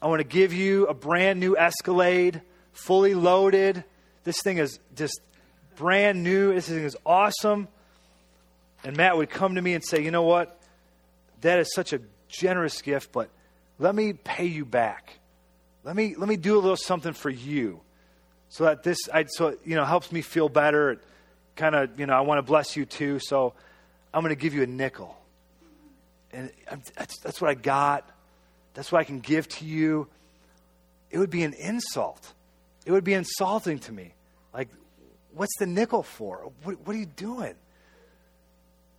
I 0.00 0.08
want 0.08 0.20
to 0.20 0.26
give 0.26 0.52
you 0.52 0.86
a 0.86 0.94
brand 0.94 1.40
new 1.40 1.56
Escalade, 1.56 2.40
fully 2.72 3.14
loaded. 3.14 3.84
This 4.24 4.40
thing 4.42 4.58
is 4.58 4.80
just 4.96 5.20
brand 5.76 6.22
new. 6.22 6.54
This 6.54 6.68
thing 6.68 6.84
is 6.84 6.96
awesome. 7.06 7.68
And 8.82 8.96
Matt 8.96 9.16
would 9.16 9.30
come 9.30 9.54
to 9.54 9.62
me 9.62 9.74
and 9.74 9.84
say, 9.84 10.02
you 10.02 10.10
know 10.10 10.24
what? 10.24 10.58
That 11.42 11.58
is 11.58 11.72
such 11.74 11.92
a 11.92 12.00
generous 12.28 12.82
gift, 12.82 13.12
but 13.12 13.28
let 13.78 13.94
me 13.94 14.12
pay 14.12 14.46
you 14.46 14.64
back. 14.64 15.18
Let 15.84 15.96
me, 15.96 16.14
let 16.16 16.28
me 16.28 16.36
do 16.36 16.56
a 16.58 16.60
little 16.60 16.76
something 16.76 17.12
for 17.12 17.30
you 17.30 17.80
so 18.48 18.64
that 18.64 18.82
this, 18.82 18.98
I, 19.12 19.24
so, 19.24 19.56
you 19.64 19.74
know, 19.74 19.84
helps 19.84 20.12
me 20.12 20.22
feel 20.22 20.48
better. 20.48 21.00
Kind 21.56 21.74
of, 21.74 21.98
you 21.98 22.06
know, 22.06 22.14
I 22.14 22.20
want 22.20 22.38
to 22.38 22.42
bless 22.42 22.76
you 22.76 22.84
too. 22.84 23.18
So 23.18 23.54
I'm 24.12 24.22
going 24.22 24.34
to 24.34 24.40
give 24.40 24.54
you 24.54 24.62
a 24.62 24.66
nickel. 24.66 25.16
And 26.32 26.50
that's, 26.96 27.18
that's 27.20 27.40
what 27.40 27.50
I 27.50 27.54
got. 27.54 28.08
That's 28.74 28.92
what 28.92 29.00
I 29.00 29.04
can 29.04 29.20
give 29.20 29.48
to 29.48 29.64
you. 29.64 30.08
It 31.10 31.18
would 31.18 31.30
be 31.30 31.42
an 31.42 31.52
insult. 31.54 32.32
It 32.86 32.92
would 32.92 33.04
be 33.04 33.14
insulting 33.14 33.78
to 33.80 33.92
me. 33.92 34.14
Like, 34.54 34.68
what's 35.34 35.56
the 35.58 35.66
nickel 35.66 36.02
for? 36.02 36.50
What, 36.62 36.86
what 36.86 36.96
are 36.96 36.98
you 36.98 37.06
doing? 37.06 37.54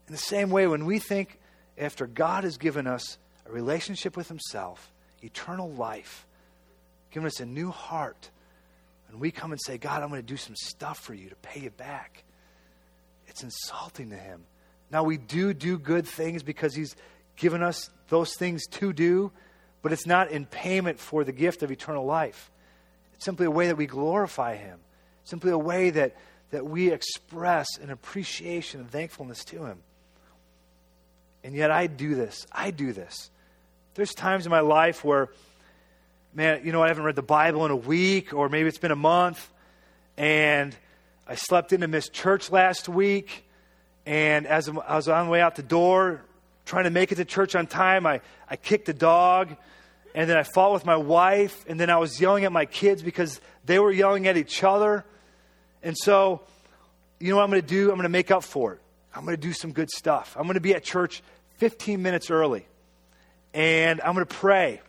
In 0.07 0.11
the 0.11 0.17
same 0.17 0.49
way, 0.49 0.67
when 0.67 0.85
we 0.85 0.99
think 0.99 1.39
after 1.77 2.05
God 2.07 2.43
has 2.43 2.57
given 2.57 2.87
us 2.87 3.17
a 3.45 3.51
relationship 3.51 4.15
with 4.17 4.27
Himself, 4.27 4.91
eternal 5.21 5.71
life, 5.71 6.25
given 7.13 7.27
us 7.27 7.39
a 7.39 7.45
new 7.45 7.71
heart. 7.71 8.29
And 9.09 9.21
we 9.21 9.31
come 9.31 9.51
and 9.51 9.61
say, 9.63 9.77
God, 9.77 10.01
I'm 10.01 10.09
going 10.09 10.21
to 10.21 10.27
do 10.27 10.37
some 10.37 10.55
stuff 10.55 10.99
for 10.99 11.13
you 11.13 11.29
to 11.29 11.35
pay 11.35 11.61
you 11.61 11.69
back. 11.69 12.23
It's 13.27 13.43
insulting 13.43 14.09
to 14.09 14.15
Him. 14.15 14.43
Now, 14.91 15.03
we 15.03 15.17
do 15.17 15.53
do 15.53 15.77
good 15.77 16.07
things 16.07 16.43
because 16.43 16.75
He's 16.75 16.95
given 17.35 17.63
us 17.63 17.89
those 18.09 18.35
things 18.35 18.65
to 18.67 18.91
do, 18.91 19.31
but 19.81 19.91
it's 19.91 20.07
not 20.07 20.31
in 20.31 20.45
payment 20.45 20.99
for 20.99 21.23
the 21.23 21.31
gift 21.31 21.63
of 21.63 21.71
eternal 21.71 22.05
life. 22.05 22.51
It's 23.13 23.25
simply 23.25 23.45
a 23.45 23.51
way 23.51 23.67
that 23.67 23.77
we 23.77 23.85
glorify 23.85 24.55
Him, 24.55 24.79
simply 25.23 25.51
a 25.51 25.57
way 25.57 25.91
that, 25.91 26.15
that 26.49 26.65
we 26.65 26.91
express 26.91 27.77
an 27.77 27.91
appreciation 27.91 28.81
and 28.81 28.89
thankfulness 28.89 29.45
to 29.45 29.65
Him. 29.65 29.77
And 31.43 31.53
yet, 31.53 31.69
I 31.69 31.87
do 31.87 32.15
this. 32.15 32.47
I 32.51 32.71
do 32.71 32.93
this. 32.93 33.29
There's 33.93 34.13
times 34.13 34.45
in 34.45 34.49
my 34.49 34.61
life 34.61 35.03
where 35.03 35.29
man, 36.33 36.61
you 36.65 36.71
know, 36.71 36.81
I 36.81 36.87
haven't 36.87 37.03
read 37.03 37.15
the 37.15 37.21
Bible 37.21 37.65
in 37.65 37.71
a 37.71 37.75
week, 37.75 38.33
or 38.33 38.49
maybe 38.49 38.67
it's 38.67 38.77
been 38.77 38.91
a 38.91 38.95
month, 38.95 39.51
and 40.17 40.75
I 41.27 41.35
slept 41.35 41.73
in 41.73 41.81
to 41.81 41.87
miss 41.87 42.09
church 42.09 42.51
last 42.51 42.89
week, 42.89 43.45
and 44.05 44.47
as 44.47 44.67
I 44.67 44.95
was 44.95 45.07
on 45.07 45.25
the 45.25 45.31
way 45.31 45.41
out 45.41 45.55
the 45.55 45.63
door, 45.63 46.21
trying 46.65 46.85
to 46.85 46.89
make 46.89 47.11
it 47.11 47.15
to 47.15 47.25
church 47.25 47.55
on 47.55 47.67
time, 47.67 48.05
I, 48.05 48.21
I 48.49 48.55
kicked 48.55 48.89
a 48.89 48.93
dog, 48.93 49.55
and 50.15 50.29
then 50.29 50.37
I 50.37 50.43
fought 50.43 50.73
with 50.73 50.85
my 50.85 50.97
wife, 50.97 51.65
and 51.67 51.79
then 51.79 51.89
I 51.89 51.97
was 51.97 52.19
yelling 52.19 52.45
at 52.45 52.51
my 52.51 52.65
kids 52.65 53.03
because 53.03 53.39
they 53.65 53.79
were 53.79 53.91
yelling 53.91 54.27
at 54.27 54.35
each 54.35 54.63
other. 54.63 55.05
And 55.81 55.95
so, 55.97 56.41
you 57.19 57.29
know 57.29 57.37
what 57.37 57.43
I'm 57.43 57.49
going 57.49 57.61
to 57.61 57.67
do? 57.67 57.89
I'm 57.89 57.95
going 57.95 58.03
to 58.03 58.09
make 58.09 58.31
up 58.31 58.43
for 58.43 58.73
it. 58.73 58.79
I'm 59.15 59.23
going 59.23 59.35
to 59.35 59.41
do 59.41 59.53
some 59.53 59.71
good 59.71 59.91
stuff. 59.91 60.35
I'm 60.37 60.43
going 60.43 60.55
to 60.55 60.61
be 60.61 60.73
at 60.73 60.83
church 60.83 61.21
15 61.57 62.01
minutes 62.01 62.31
early, 62.31 62.65
and 63.53 64.01
I'm 64.01 64.13
going 64.13 64.25
to 64.25 64.33
pray, 64.33 64.81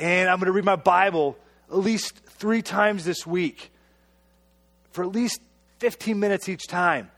and 0.00 0.30
I'm 0.30 0.38
going 0.38 0.46
to 0.46 0.52
read 0.52 0.64
my 0.64 0.76
Bible 0.76 1.36
at 1.68 1.76
least 1.76 2.16
three 2.16 2.62
times 2.62 3.04
this 3.04 3.26
week 3.26 3.70
for 4.92 5.04
at 5.04 5.12
least 5.12 5.40
15 5.78 6.18
minutes 6.18 6.48
each 6.48 6.66
time. 6.66 7.10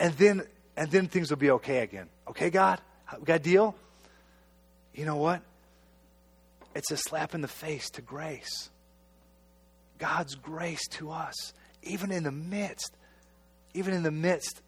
And 0.00 0.14
then, 0.14 0.42
and 0.78 0.90
then 0.90 1.08
things 1.08 1.28
will 1.28 1.36
be 1.36 1.50
okay 1.50 1.80
again. 1.80 2.08
Okay, 2.26 2.48
God? 2.48 2.80
We 3.18 3.26
got 3.26 3.34
a 3.34 3.38
deal? 3.38 3.76
You 4.94 5.04
know 5.04 5.16
what? 5.16 5.42
It's 6.74 6.90
a 6.90 6.96
slap 6.96 7.34
in 7.34 7.42
the 7.42 7.48
face 7.48 7.90
to 7.90 8.02
grace. 8.02 8.70
God's 9.98 10.34
grace 10.34 10.88
to 10.92 11.10
us, 11.10 11.52
even 11.82 12.10
in 12.10 12.24
the 12.24 12.32
midst, 12.32 12.96
even 13.74 13.92
in 13.92 14.02
the 14.02 14.10
midst 14.10 14.62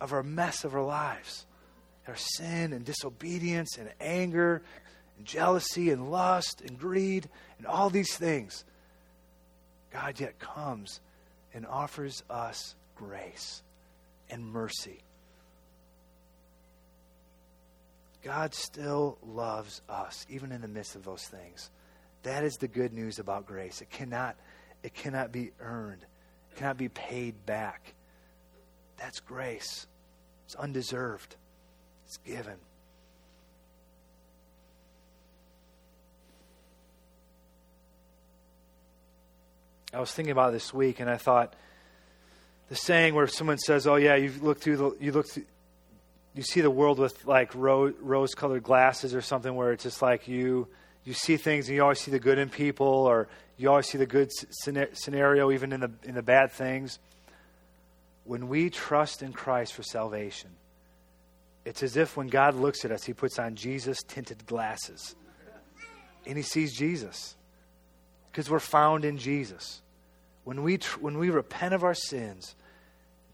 of 0.00 0.12
our 0.12 0.22
mess 0.22 0.64
of 0.64 0.76
our 0.76 0.84
lives, 0.84 1.44
our 2.06 2.16
sin 2.16 2.72
and 2.72 2.84
disobedience 2.84 3.76
and 3.78 3.90
anger 4.00 4.62
and 5.16 5.26
jealousy 5.26 5.90
and 5.90 6.10
lust 6.10 6.60
and 6.60 6.78
greed 6.78 7.28
and 7.58 7.66
all 7.66 7.90
these 7.90 8.16
things. 8.16 8.64
God 9.92 10.18
yet 10.18 10.38
comes 10.38 11.00
and 11.52 11.66
offers 11.66 12.22
us 12.28 12.74
grace 12.96 13.62
and 14.28 14.44
mercy. 14.44 15.00
God 18.22 18.54
still 18.54 19.18
loves 19.22 19.82
us, 19.88 20.24
even 20.30 20.50
in 20.50 20.62
the 20.62 20.68
midst 20.68 20.96
of 20.96 21.04
those 21.04 21.24
things. 21.24 21.70
That 22.22 22.42
is 22.42 22.54
the 22.54 22.68
good 22.68 22.92
news 22.94 23.18
about 23.18 23.46
grace. 23.46 23.82
It 23.82 23.90
cannot, 23.90 24.36
it 24.82 24.94
cannot 24.94 25.30
be 25.30 25.52
earned, 25.60 26.02
it 26.50 26.56
cannot 26.56 26.78
be 26.78 26.88
paid 26.88 27.44
back. 27.44 27.94
That's 28.96 29.20
grace. 29.20 29.86
It's 30.46 30.54
undeserved, 30.54 31.36
it's 32.06 32.16
given. 32.18 32.56
I 39.94 40.00
was 40.00 40.12
thinking 40.12 40.32
about 40.32 40.52
this 40.52 40.74
week, 40.74 40.98
and 40.98 41.08
I 41.08 41.16
thought 41.16 41.54
the 42.68 42.74
saying 42.74 43.14
where 43.14 43.26
someone 43.28 43.58
says, 43.58 43.86
"Oh 43.86 43.96
yeah, 43.96 44.16
you 44.16 44.32
look 44.40 44.60
through 44.60 44.76
the 44.76 44.96
you 45.00 45.12
look 45.12 45.28
through, 45.28 45.44
you 46.34 46.42
see 46.42 46.60
the 46.60 46.70
world 46.70 46.98
with 46.98 47.24
like 47.24 47.52
rose 47.54 48.34
colored 48.34 48.64
glasses 48.64 49.14
or 49.14 49.20
something 49.20 49.54
where 49.54 49.72
it's 49.72 49.84
just 49.84 50.02
like 50.02 50.26
you 50.26 50.66
you 51.04 51.12
see 51.12 51.36
things 51.36 51.68
and 51.68 51.76
you 51.76 51.82
always 51.82 52.00
see 52.00 52.10
the 52.10 52.18
good 52.18 52.38
in 52.38 52.48
people 52.48 52.86
or 52.86 53.28
you 53.56 53.70
always 53.70 53.86
see 53.86 53.98
the 53.98 54.06
good 54.06 54.30
scenario 54.50 55.52
even 55.52 55.72
in 55.72 55.80
the 55.80 55.90
in 56.02 56.14
the 56.14 56.22
bad 56.22 56.50
things. 56.50 56.98
When 58.24 58.48
we 58.48 58.70
trust 58.70 59.22
in 59.22 59.32
Christ 59.32 59.74
for 59.74 59.82
salvation 59.82 60.50
it's 61.64 61.82
as 61.82 61.96
if 61.96 62.14
when 62.14 62.26
God 62.26 62.54
looks 62.54 62.84
at 62.84 62.90
us 62.90 63.04
he 63.04 63.12
puts 63.12 63.38
on 63.38 63.54
Jesus 63.54 64.02
tinted 64.02 64.44
glasses. 64.46 65.14
And 66.26 66.36
he 66.36 66.42
sees 66.42 66.74
Jesus. 66.74 67.36
Because 68.30 68.50
we're 68.50 68.58
found 68.58 69.04
in 69.04 69.18
Jesus 69.18 69.82
when 70.44 70.62
we 70.62 70.78
tr- 70.78 71.00
when 71.00 71.18
we 71.18 71.30
repent 71.30 71.74
of 71.74 71.82
our 71.82 71.94
sins 71.94 72.54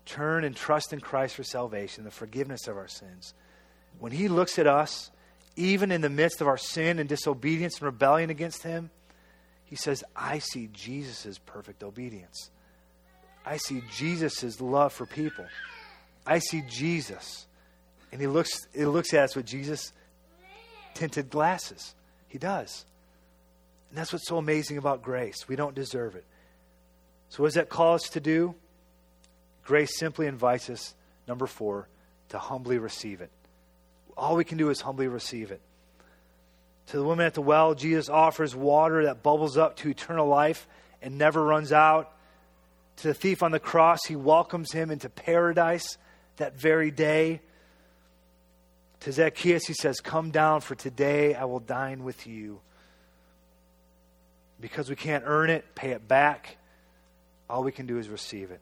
turn 0.06 0.44
and 0.44 0.56
trust 0.56 0.92
in 0.92 1.00
Christ 1.00 1.36
for 1.36 1.44
salvation, 1.44 2.04
the 2.04 2.10
forgiveness 2.10 2.66
of 2.66 2.76
our 2.76 2.88
sins, 2.88 3.34
when 3.98 4.12
He 4.12 4.28
looks 4.28 4.58
at 4.58 4.66
us, 4.66 5.10
even 5.56 5.92
in 5.92 6.00
the 6.00 6.10
midst 6.10 6.40
of 6.40 6.48
our 6.48 6.56
sin 6.56 6.98
and 6.98 7.08
disobedience 7.08 7.76
and 7.76 7.82
rebellion 7.82 8.30
against 8.30 8.62
Him, 8.62 8.90
He 9.64 9.76
says, 9.76 10.02
I 10.16 10.38
see 10.38 10.68
Jesus' 10.72 11.38
perfect 11.38 11.82
obedience. 11.82 12.50
I 13.44 13.56
see 13.56 13.82
Jesus' 13.92 14.60
love 14.60 14.92
for 14.92 15.06
people. 15.06 15.46
I 16.26 16.38
see 16.38 16.62
Jesus. 16.68 17.46
And 18.12 18.20
He 18.20 18.26
looks, 18.26 18.50
he 18.74 18.84
looks 18.84 19.12
at 19.14 19.24
us 19.24 19.36
with 19.36 19.46
Jesus 19.46 19.92
tinted 20.94 21.30
glasses. 21.30 21.94
He 22.28 22.38
does. 22.38 22.84
And 23.88 23.98
that's 23.98 24.12
what's 24.12 24.28
so 24.28 24.38
amazing 24.38 24.78
about 24.78 25.02
grace. 25.02 25.48
We 25.48 25.56
don't 25.56 25.74
deserve 25.74 26.14
it. 26.14 26.24
So, 27.30 27.42
what 27.42 27.48
does 27.48 27.54
that 27.54 27.68
call 27.68 27.94
us 27.94 28.08
to 28.10 28.20
do? 28.20 28.54
Grace 29.64 29.96
simply 29.98 30.26
invites 30.26 30.68
us, 30.68 30.94
number 31.26 31.46
four, 31.46 31.88
to 32.30 32.38
humbly 32.38 32.78
receive 32.78 33.20
it. 33.20 33.30
All 34.16 34.36
we 34.36 34.44
can 34.44 34.58
do 34.58 34.68
is 34.68 34.80
humbly 34.80 35.06
receive 35.06 35.52
it. 35.52 35.60
To 36.88 36.96
the 36.96 37.04
woman 37.04 37.24
at 37.24 37.34
the 37.34 37.40
well, 37.40 37.74
Jesus 37.74 38.08
offers 38.08 38.54
water 38.54 39.04
that 39.04 39.22
bubbles 39.22 39.56
up 39.56 39.76
to 39.76 39.88
eternal 39.88 40.26
life 40.26 40.66
and 41.00 41.18
never 41.18 41.42
runs 41.42 41.72
out. 41.72 42.12
To 42.96 43.08
the 43.08 43.14
thief 43.14 43.44
on 43.44 43.52
the 43.52 43.60
cross, 43.60 44.00
he 44.06 44.16
welcomes 44.16 44.72
him 44.72 44.90
into 44.90 45.08
paradise 45.08 45.98
that 46.36 46.60
very 46.60 46.90
day. 46.90 47.40
To 49.00 49.12
Zacchaeus, 49.12 49.66
he 49.66 49.72
says, 49.72 50.00
Come 50.00 50.32
down, 50.32 50.62
for 50.62 50.74
today 50.74 51.34
I 51.34 51.44
will 51.44 51.60
dine 51.60 52.02
with 52.02 52.26
you. 52.26 52.60
Because 54.60 54.90
we 54.90 54.96
can't 54.96 55.22
earn 55.26 55.48
it, 55.48 55.76
pay 55.76 55.90
it 55.92 56.08
back, 56.08 56.56
all 57.50 57.64
we 57.64 57.72
can 57.72 57.86
do 57.86 57.98
is 57.98 58.08
receive 58.08 58.50
it. 58.50 58.60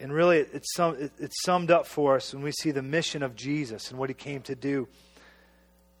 And 0.00 0.12
really, 0.12 0.38
it's, 0.38 0.74
sum, 0.74 0.96
it's 1.18 1.42
summed 1.44 1.70
up 1.70 1.86
for 1.86 2.16
us 2.16 2.34
when 2.34 2.42
we 2.42 2.52
see 2.52 2.70
the 2.72 2.82
mission 2.82 3.22
of 3.22 3.36
Jesus 3.36 3.90
and 3.90 3.98
what 3.98 4.10
he 4.10 4.14
came 4.14 4.42
to 4.42 4.54
do. 4.54 4.88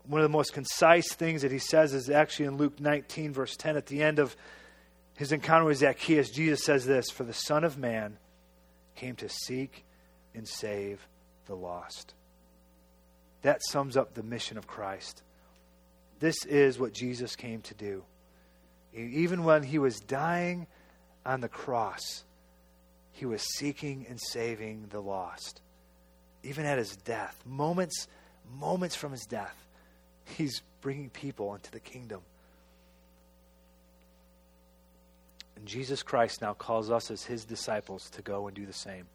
One 0.06 0.20
of 0.20 0.24
the 0.24 0.36
most 0.36 0.52
concise 0.52 1.12
things 1.12 1.42
that 1.42 1.52
he 1.52 1.60
says 1.60 1.94
is 1.94 2.10
actually 2.10 2.46
in 2.46 2.56
Luke 2.56 2.80
19, 2.80 3.32
verse 3.32 3.56
10, 3.56 3.76
at 3.76 3.86
the 3.86 4.02
end 4.02 4.18
of 4.18 4.36
his 5.16 5.30
encounter 5.30 5.66
with 5.66 5.78
Zacchaeus, 5.78 6.30
Jesus 6.30 6.64
says 6.64 6.84
this 6.84 7.10
For 7.10 7.22
the 7.22 7.32
Son 7.32 7.62
of 7.62 7.78
Man 7.78 8.16
came 8.96 9.14
to 9.16 9.28
seek 9.28 9.84
and 10.34 10.48
save 10.48 11.06
the 11.46 11.54
lost. 11.54 12.14
That 13.42 13.60
sums 13.64 13.96
up 13.96 14.14
the 14.14 14.22
mission 14.22 14.58
of 14.58 14.66
Christ. 14.66 15.22
This 16.18 16.44
is 16.44 16.78
what 16.78 16.92
Jesus 16.92 17.36
came 17.36 17.60
to 17.62 17.74
do. 17.74 18.04
Even 18.94 19.44
when 19.44 19.62
he 19.62 19.78
was 19.78 20.00
dying 20.00 20.66
on 21.24 21.40
the 21.40 21.48
cross, 21.48 22.24
he 23.12 23.26
was 23.26 23.42
seeking 23.56 24.06
and 24.08 24.20
saving 24.20 24.86
the 24.90 25.00
lost. 25.00 25.60
Even 26.42 26.66
at 26.66 26.78
his 26.78 26.96
death, 26.96 27.40
moments, 27.46 28.08
moments 28.58 28.96
from 28.96 29.12
his 29.12 29.24
death, 29.26 29.56
he's 30.24 30.62
bringing 30.80 31.10
people 31.10 31.54
into 31.54 31.70
the 31.70 31.80
kingdom. 31.80 32.20
And 35.56 35.66
Jesus 35.66 36.02
Christ 36.02 36.42
now 36.42 36.54
calls 36.54 36.90
us 36.90 37.10
as 37.10 37.24
his 37.24 37.44
disciples 37.44 38.10
to 38.10 38.22
go 38.22 38.48
and 38.48 38.56
do 38.56 38.66
the 38.66 38.72
same. 38.72 39.06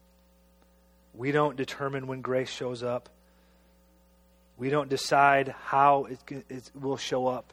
We 1.14 1.32
don't 1.32 1.56
determine 1.56 2.06
when 2.06 2.22
grace 2.22 2.50
shows 2.50 2.82
up. 2.82 3.10
We 4.56 4.70
don't 4.70 4.88
decide 4.88 5.48
how 5.48 6.06
it, 6.06 6.18
it, 6.48 6.70
will 6.74 6.96
show 6.96 7.26
up. 7.26 7.52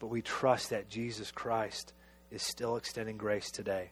But 0.00 0.08
we 0.08 0.22
trust 0.22 0.70
that 0.70 0.88
Jesus 0.88 1.30
Christ 1.30 1.92
is 2.30 2.42
still 2.42 2.76
extending 2.76 3.16
grace 3.16 3.50
today. 3.50 3.90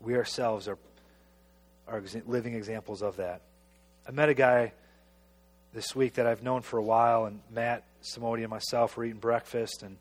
We 0.00 0.16
ourselves 0.16 0.68
are, 0.68 0.78
are 1.88 2.02
living 2.26 2.54
examples 2.54 3.02
of 3.02 3.16
that. 3.16 3.42
I 4.06 4.10
met 4.10 4.28
a 4.28 4.34
guy 4.34 4.72
this 5.72 5.94
week 5.94 6.14
that 6.14 6.26
I've 6.26 6.42
known 6.42 6.62
for 6.62 6.78
a 6.78 6.82
while, 6.82 7.26
and 7.26 7.40
Matt, 7.50 7.84
Simone, 8.00 8.40
and 8.40 8.50
myself 8.50 8.96
were 8.96 9.04
eating 9.04 9.18
breakfast, 9.18 9.82
and 9.82 9.96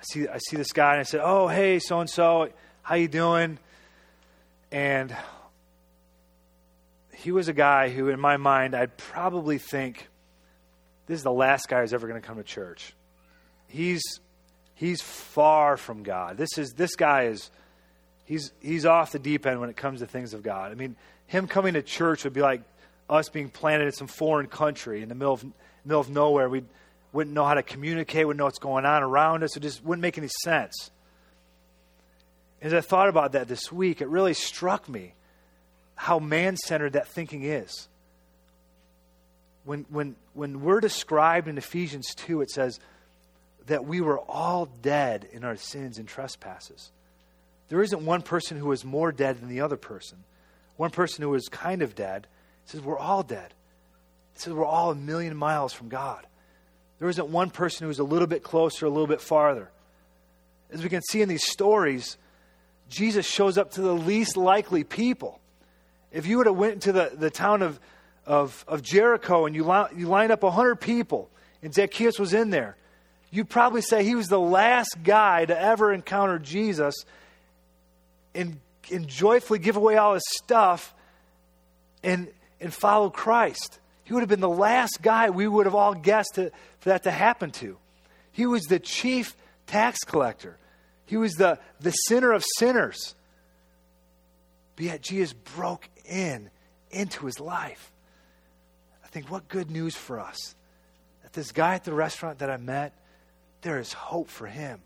I 0.00 0.04
see 0.04 0.28
I 0.28 0.38
see 0.38 0.56
this 0.56 0.72
guy, 0.72 0.92
and 0.92 1.00
I 1.00 1.04
said, 1.04 1.20
"Oh, 1.22 1.48
hey, 1.48 1.78
so 1.78 2.00
and 2.00 2.10
so, 2.10 2.48
how 2.82 2.96
you 2.96 3.08
doing?" 3.08 3.58
And 4.70 5.14
he 7.14 7.30
was 7.30 7.48
a 7.48 7.52
guy 7.52 7.88
who, 7.88 8.08
in 8.08 8.18
my 8.18 8.36
mind, 8.36 8.74
I'd 8.74 8.96
probably 8.96 9.58
think 9.58 10.08
this 11.06 11.16
is 11.16 11.22
the 11.22 11.32
last 11.32 11.68
guy 11.68 11.80
who's 11.80 11.94
ever 11.94 12.08
going 12.08 12.20
to 12.20 12.26
come 12.26 12.36
to 12.36 12.42
church. 12.42 12.94
He's 13.68 14.02
he's 14.74 15.00
far 15.02 15.76
from 15.76 16.02
God. 16.02 16.36
This 16.36 16.58
is 16.58 16.72
this 16.72 16.96
guy 16.96 17.24
is 17.24 17.50
he's 18.24 18.52
he's 18.60 18.86
off 18.86 19.12
the 19.12 19.18
deep 19.18 19.46
end 19.46 19.60
when 19.60 19.70
it 19.70 19.76
comes 19.76 20.00
to 20.00 20.06
things 20.06 20.34
of 20.34 20.42
God. 20.42 20.72
I 20.72 20.74
mean, 20.74 20.96
him 21.26 21.46
coming 21.46 21.74
to 21.74 21.82
church 21.82 22.24
would 22.24 22.32
be 22.32 22.42
like 22.42 22.62
us 23.08 23.28
being 23.28 23.48
planted 23.48 23.86
in 23.86 23.92
some 23.92 24.06
foreign 24.06 24.46
country 24.46 25.02
in 25.02 25.08
the 25.08 25.14
middle 25.14 25.34
of 25.34 25.44
middle 25.84 26.00
of 26.00 26.10
nowhere. 26.10 26.48
We 26.48 26.64
wouldn't 27.12 27.34
know 27.34 27.44
how 27.44 27.54
to 27.54 27.62
communicate, 27.62 28.26
wouldn't 28.26 28.38
know 28.38 28.44
what's 28.44 28.58
going 28.58 28.86
on 28.86 29.02
around 29.02 29.42
us. 29.42 29.56
It 29.56 29.60
just 29.60 29.84
wouldn't 29.84 30.02
make 30.02 30.18
any 30.18 30.30
sense. 30.44 30.90
As 32.60 32.72
I 32.72 32.80
thought 32.80 33.08
about 33.08 33.32
that 33.32 33.48
this 33.48 33.72
week, 33.72 34.00
it 34.00 34.08
really 34.08 34.34
struck 34.34 34.88
me 34.88 35.14
how 35.94 36.18
man 36.18 36.56
centered 36.56 36.94
that 36.94 37.08
thinking 37.08 37.44
is. 37.44 37.88
When, 39.64 39.84
when, 39.90 40.16
when 40.32 40.62
we're 40.62 40.80
described 40.80 41.48
in 41.48 41.58
Ephesians 41.58 42.14
2, 42.14 42.40
it 42.40 42.50
says 42.50 42.80
that 43.66 43.84
we 43.84 44.00
were 44.00 44.18
all 44.18 44.66
dead 44.66 45.28
in 45.32 45.44
our 45.44 45.56
sins 45.56 45.98
and 45.98 46.08
trespasses. 46.08 46.90
There 47.68 47.82
isn't 47.82 48.04
one 48.04 48.22
person 48.22 48.58
who 48.58 48.70
is 48.72 48.84
more 48.84 49.12
dead 49.12 49.40
than 49.40 49.48
the 49.48 49.60
other 49.60 49.76
person. 49.76 50.18
One 50.76 50.90
person 50.90 51.22
who 51.22 51.34
is 51.34 51.48
kind 51.48 51.82
of 51.82 51.94
dead 51.94 52.26
says 52.64 52.80
we're 52.80 52.98
all 52.98 53.22
dead. 53.22 53.54
It 54.34 54.40
says 54.40 54.52
we're 54.52 54.64
all 54.64 54.90
a 54.90 54.94
million 54.94 55.36
miles 55.36 55.72
from 55.72 55.88
God. 55.88 56.26
There 56.98 57.08
isn't 57.08 57.28
one 57.28 57.50
person 57.50 57.86
who's 57.86 57.98
a 57.98 58.04
little 58.04 58.28
bit 58.28 58.42
closer, 58.42 58.86
a 58.86 58.90
little 58.90 59.06
bit 59.06 59.20
farther. 59.20 59.70
As 60.70 60.82
we 60.82 60.88
can 60.88 61.02
see 61.02 61.20
in 61.20 61.28
these 61.28 61.48
stories, 61.48 62.16
Jesus 62.88 63.26
shows 63.26 63.58
up 63.58 63.72
to 63.72 63.82
the 63.82 63.94
least 63.94 64.36
likely 64.36 64.84
people. 64.84 65.40
If 66.10 66.26
you 66.26 66.38
would 66.38 66.46
have 66.46 66.56
went 66.56 66.74
into 66.74 66.92
the, 66.92 67.12
the 67.14 67.30
town 67.30 67.62
of, 67.62 67.80
of, 68.26 68.64
of 68.68 68.82
Jericho 68.82 69.46
and 69.46 69.56
you, 69.56 69.64
li- 69.64 69.88
you 69.96 70.08
line 70.08 70.30
up 70.30 70.42
100 70.42 70.76
people 70.76 71.30
and 71.62 71.72
Zacchaeus 71.72 72.18
was 72.18 72.34
in 72.34 72.50
there, 72.50 72.76
you'd 73.32 73.48
probably 73.48 73.80
say 73.80 74.04
he 74.04 74.14
was 74.14 74.28
the 74.28 74.38
last 74.38 74.98
guy 75.02 75.44
to 75.44 75.58
ever 75.58 75.92
encounter 75.92 76.38
Jesus 76.38 76.94
and, 78.34 78.60
and 78.92 79.08
joyfully 79.08 79.58
give 79.58 79.76
away 79.76 79.96
all 79.96 80.14
his 80.14 80.22
stuff 80.42 80.94
and, 82.04 82.28
and 82.60 82.72
follow 82.72 83.10
Christ. 83.10 83.80
He 84.04 84.12
would 84.12 84.20
have 84.20 84.28
been 84.28 84.40
the 84.40 84.48
last 84.48 85.00
guy 85.02 85.30
we 85.30 85.48
would 85.48 85.66
have 85.66 85.74
all 85.74 85.94
guessed 85.94 86.34
to, 86.34 86.52
for 86.80 86.90
that 86.90 87.04
to 87.04 87.10
happen 87.10 87.50
to. 87.52 87.78
He 88.32 88.46
was 88.46 88.64
the 88.64 88.78
chief 88.78 89.34
tax 89.66 90.00
collector, 90.04 90.58
he 91.06 91.16
was 91.16 91.32
the, 91.32 91.58
the 91.80 91.90
sinner 91.90 92.32
of 92.32 92.44
sinners. 92.58 93.14
But 94.76 94.86
yet 94.86 95.02
Jesus 95.02 95.34
broke 95.34 95.88
in 96.06 96.50
into 96.90 97.26
his 97.26 97.38
life. 97.38 97.92
I 99.04 99.08
think, 99.08 99.30
what 99.30 99.48
good 99.48 99.70
news 99.70 99.94
for 99.94 100.18
us 100.18 100.54
that 101.22 101.34
this 101.34 101.52
guy 101.52 101.74
at 101.74 101.84
the 101.84 101.92
restaurant 101.92 102.38
that 102.38 102.48
I 102.48 102.56
met, 102.56 102.94
there 103.62 103.78
is 103.78 103.92
hope 103.92 104.28
for 104.28 104.46
him. 104.46 104.80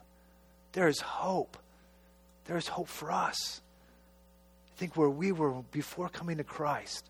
There 0.73 0.89
is 0.89 1.01
hope. 1.01 1.57
There 2.45 2.57
is 2.57 2.69
hope 2.69 2.89
for 2.89 3.11
us. 3.11 3.61
I 4.75 4.79
think 4.79 4.97
where 4.97 5.11
we 5.11 5.33
were 5.33 5.53
before 5.73 6.09
coming 6.09 6.37
to 6.37 6.45
Christ, 6.45 7.09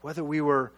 whether 0.00 0.24
we 0.24 0.40
were 0.40 0.72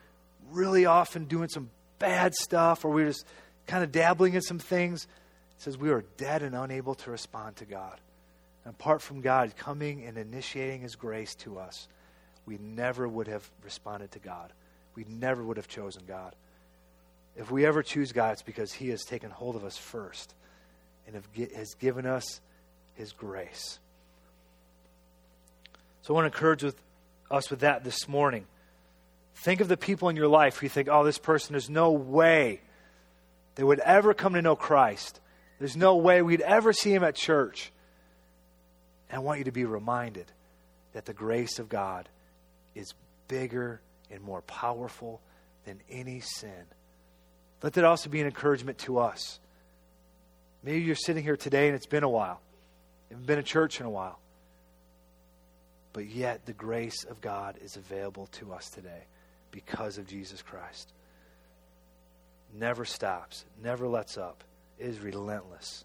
really 0.50 0.87
often 0.87 1.24
doing 1.24 1.48
some 1.48 1.70
bad 1.98 2.35
stuff 2.35 2.85
or 2.85 2.90
we 2.90 3.04
were 3.04 3.11
just 3.11 3.26
kind 3.66 3.85
of 3.85 3.92
dabbling 3.92 4.35
in 4.35 4.42
some 4.42 4.59
things, 4.59 5.04
it 5.04 5.62
says 5.62 5.78
we 5.78 5.90
are 5.90 6.04
dead 6.16 6.42
and 6.42 6.54
unable 6.56 6.96
to 6.96 7.11
respond 7.11 7.56
to 7.56 7.64
God. 7.64 8.00
And 8.64 8.74
apart 8.74 9.00
from 9.00 9.20
God 9.20 9.54
coming 9.56 10.04
and 10.04 10.18
initiating 10.18 10.80
His 10.80 10.96
grace 10.96 11.35
to 11.37 11.59
us, 11.59 11.87
we 12.46 12.59
never 12.59 13.06
would 13.06 13.28
have 13.28 13.48
responded 13.62 14.11
to 14.12 14.18
God. 14.18 14.52
We 14.96 15.04
never 15.09 15.44
would 15.44 15.56
have 15.56 15.68
chosen 15.68 16.02
God. 16.06 16.35
If 17.40 17.50
we 17.50 17.64
ever 17.64 17.83
choose 17.83 18.12
God, 18.12 18.33
it's 18.33 18.42
because 18.42 18.70
He 18.70 18.90
has 18.90 19.03
taken 19.03 19.31
hold 19.31 19.57
of 19.57 19.64
us 19.64 19.79
first 19.79 20.35
and 21.07 21.20
has 21.57 21.74
given 21.74 22.05
us 22.05 22.38
His 22.96 23.12
grace. 23.12 23.79
So 26.03 26.12
I 26.12 26.16
want 26.16 26.31
to 26.31 26.37
encourage 26.37 26.62
with 26.62 26.76
us 27.31 27.48
with 27.48 27.61
that 27.61 27.83
this 27.83 28.07
morning. 28.07 28.44
Think 29.37 29.62
of 29.62 29.68
the 29.68 29.79
people 29.79 30.11
in 30.11 30.16
your 30.16 30.29
life 30.29 30.59
who 30.59 30.66
you 30.66 30.70
think, 30.70 30.88
oh, 30.90 31.03
this 31.03 31.16
person, 31.16 31.55
there's 31.55 31.70
no 31.70 31.92
way 31.92 32.61
they 33.55 33.64
would 33.64 33.81
ever 33.81 34.12
come 34.12 34.35
to 34.35 34.42
know 34.42 34.55
Christ. 34.55 35.18
There's 35.59 35.79
no 35.79 35.96
way 35.96 36.20
we'd 36.20 36.42
ever 36.42 36.74
see 36.74 36.92
him 36.92 37.03
at 37.03 37.14
church. 37.14 37.72
And 39.09 39.16
I 39.16 39.20
want 39.20 39.38
you 39.38 39.44
to 39.44 39.53
be 39.53 39.64
reminded 39.64 40.26
that 40.92 41.07
the 41.07 41.14
grace 41.14 41.59
of 41.59 41.70
God 41.70 42.07
is 42.74 42.92
bigger 43.29 43.81
and 44.11 44.20
more 44.20 44.42
powerful 44.42 45.22
than 45.64 45.81
any 45.88 46.20
sin. 46.20 46.66
Let 47.62 47.75
that 47.75 47.85
also 47.85 48.09
be 48.09 48.20
an 48.20 48.27
encouragement 48.27 48.79
to 48.79 48.99
us. 48.99 49.38
Maybe 50.62 50.81
you're 50.81 50.94
sitting 50.94 51.23
here 51.23 51.37
today 51.37 51.68
and 51.68 51.77
it's 51.77 51.87
been 51.87 52.03
a 52.03 52.09
while. 52.09 52.40
You 53.09 53.14
haven't 53.14 53.27
been 53.27 53.37
to 53.37 53.42
church 53.42 53.81
in 53.81 53.87
a 53.87 53.90
while. 53.90 54.18
But 55.92 56.07
yet 56.07 56.46
the 56.46 56.53
grace 56.53 57.05
of 57.05 57.20
God 57.20 57.57
is 57.62 57.77
available 57.77 58.27
to 58.33 58.53
us 58.53 58.70
today 58.70 59.05
because 59.51 59.99
of 59.99 60.07
Jesus 60.07 60.42
Christ. 60.42 60.92
Never 62.55 62.85
stops, 62.85 63.44
never 63.62 63.87
lets 63.88 64.16
up, 64.16 64.42
it 64.79 64.87
is 64.87 65.01
relentless. 65.01 65.85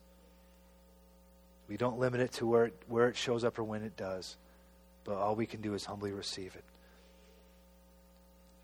We 1.67 1.77
don't 1.77 1.99
limit 1.99 2.21
it 2.21 2.31
to 2.33 2.47
where 2.47 2.65
it, 2.65 2.73
where 2.87 3.07
it 3.07 3.15
shows 3.15 3.43
up 3.43 3.57
or 3.57 3.63
when 3.63 3.83
it 3.83 3.97
does, 3.97 4.37
but 5.03 5.15
all 5.15 5.35
we 5.35 5.45
can 5.45 5.61
do 5.61 5.73
is 5.73 5.85
humbly 5.85 6.11
receive 6.11 6.55
it. 6.55 6.63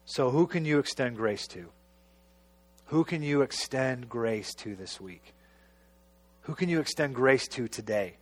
So, 0.05 0.29
who 0.29 0.45
can 0.45 0.65
you 0.65 0.79
extend 0.79 1.15
grace 1.15 1.47
to? 1.47 1.69
Who 2.91 3.05
can 3.05 3.23
you 3.23 3.41
extend 3.41 4.09
grace 4.09 4.53
to 4.55 4.75
this 4.75 4.99
week? 4.99 5.33
Who 6.41 6.55
can 6.55 6.67
you 6.67 6.81
extend 6.81 7.15
grace 7.15 7.47
to 7.49 7.69
today? 7.69 8.17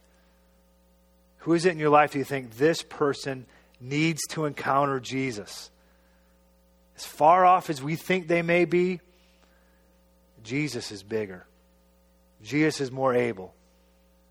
Who 1.39 1.53
is 1.53 1.65
it 1.65 1.71
in 1.71 1.79
your 1.79 1.89
life 1.89 2.11
do 2.11 2.19
you 2.19 2.23
think 2.23 2.51
this 2.51 2.83
person 2.83 3.47
needs 3.81 4.21
to 4.29 4.45
encounter 4.45 4.99
Jesus? 4.99 5.71
As 6.95 7.03
far 7.03 7.47
off 7.47 7.71
as 7.71 7.81
we 7.81 7.95
think 7.95 8.27
they 8.27 8.43
may 8.43 8.65
be, 8.65 9.01
Jesus 10.43 10.91
is 10.91 11.01
bigger. 11.01 11.47
Jesus 12.43 12.79
is 12.79 12.91
more 12.91 13.15
able. 13.15 13.55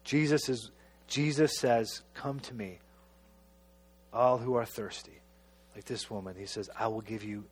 Jesus 0.05 0.49
is 0.49 0.71
Jesus 1.09 1.59
says, 1.59 2.03
"Come 2.15 2.39
to 2.41 2.55
me, 2.55 2.79
all 4.13 4.39
who 4.39 4.55
are 4.55 4.67
thirsty." 4.67 5.21
Like 5.75 5.87
this 5.87 6.09
woman, 6.09 6.37
he 6.37 6.47
says, 6.47 6.71
"I 6.79 6.87
will 6.87 7.01
give 7.01 7.25
you 7.25 7.45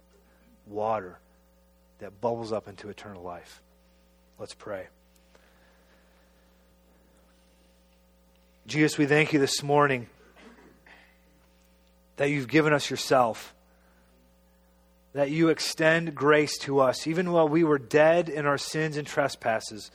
water 0.67 1.19
that 1.99 2.21
bubbles 2.21 2.53
up 2.53 2.69
into 2.69 2.89
eternal 2.89 3.23
life." 3.23 3.63
Let's 4.39 4.55
pray. 4.55 4.89
Jesus, 8.67 8.99
we 8.99 9.07
thank 9.07 9.33
you 9.33 9.39
this 9.39 9.63
morning 9.63 10.09
that 12.17 12.31
you've 12.31 12.49
given 12.49 12.73
us 12.73 12.91
yourself 12.91 13.55
that 15.17 15.31
you 15.31 15.49
extend 15.49 16.15
grace 16.15 16.59
to 16.59 16.79
us. 16.79 17.07
Even 17.07 17.33
while 17.33 17.49
we 17.49 17.65
were 17.65 17.79
dead 17.79 18.29
in 18.29 18.45
our 18.45 18.59
sins 18.59 18.99
and 18.99 19.07
trespasses, 19.07 19.91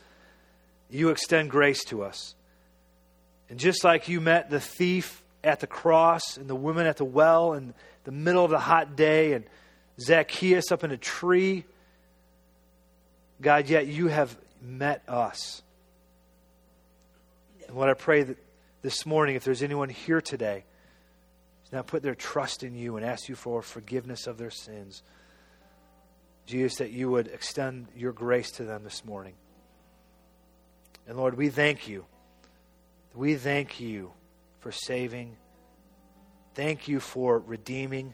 you 0.90 1.10
extend 1.10 1.52
grace 1.52 1.84
to 1.84 2.04
us. 2.04 2.34
And 3.48 3.60
just 3.60 3.84
like 3.84 4.08
you 4.08 4.20
met 4.20 4.50
the 4.50 4.60
thief 4.60 5.24
at 5.44 5.60
the 5.60 5.68
cross 5.68 6.38
and 6.38 6.50
the 6.50 6.56
woman 6.56 6.88
at 6.88 6.98
the 6.98 7.06
well 7.06 7.54
in 7.54 7.76
the 8.04 8.12
middle 8.12 8.44
of 8.44 8.50
the 8.50 8.58
hot 8.58 8.96
day 8.96 9.34
and 9.34 9.46
Zacchaeus 10.00 10.72
up 10.72 10.84
in 10.84 10.90
a 10.90 10.98
tree, 10.98 11.66
God, 13.42 13.68
yet 13.68 13.88
you 13.88 14.08
have 14.08 14.38
met 14.62 15.04
us. 15.08 15.62
And 17.68 17.76
what 17.76 17.90
I 17.90 17.94
pray 17.94 18.24
that 18.24 18.38
this 18.82 19.06
morning, 19.06 19.36
if 19.36 19.44
there's 19.44 19.64
anyone 19.64 19.90
here 19.90 20.22
today 20.22 20.64
now 21.72 21.82
put 21.82 22.04
their 22.04 22.16
trust 22.16 22.64
in 22.64 22.76
you 22.76 22.98
and 22.98 23.06
ask 23.06 23.30
you 23.30 23.36
for 23.36 23.62
forgiveness 23.62 24.28
of 24.28 24.38
their 24.38 24.52
sins. 24.52 25.04
Jesus, 26.46 26.78
that 26.80 26.92
you 26.92 27.10
would 27.10 27.28
extend 27.28 27.88
your 27.96 28.12
grace 28.12 28.52
to 28.52 28.64
them 28.64 28.84
this 28.84 29.06
morning. 29.06 29.36
And 31.08 31.18
Lord, 31.18 31.38
we 31.38 31.50
thank 31.50 31.88
you. 31.88 32.06
We 33.16 33.36
thank 33.36 33.80
you 33.80 34.12
for 34.60 34.72
saving. 34.72 35.38
Thank 36.56 36.88
you 36.88 37.00
for 37.00 37.40
redeeming. 37.40 38.14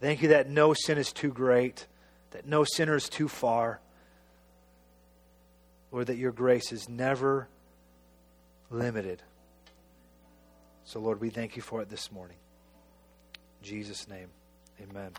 Thank 0.00 0.22
you 0.22 0.28
that 0.28 0.48
no 0.48 0.72
sin 0.72 0.96
is 0.96 1.12
too 1.12 1.30
great, 1.30 1.86
that 2.30 2.46
no 2.46 2.64
sinner 2.64 2.96
is 2.96 3.08
too 3.08 3.28
far. 3.28 3.80
Lord, 5.92 6.06
that 6.06 6.16
your 6.16 6.32
grace 6.32 6.72
is 6.72 6.88
never 6.88 7.48
limited. 8.70 9.22
So, 10.84 11.00
Lord, 11.00 11.20
we 11.20 11.30
thank 11.30 11.56
you 11.56 11.62
for 11.62 11.82
it 11.82 11.88
this 11.88 12.10
morning. 12.12 12.36
In 13.62 13.68
Jesus' 13.68 14.08
name, 14.08 14.28
amen. 14.80 15.12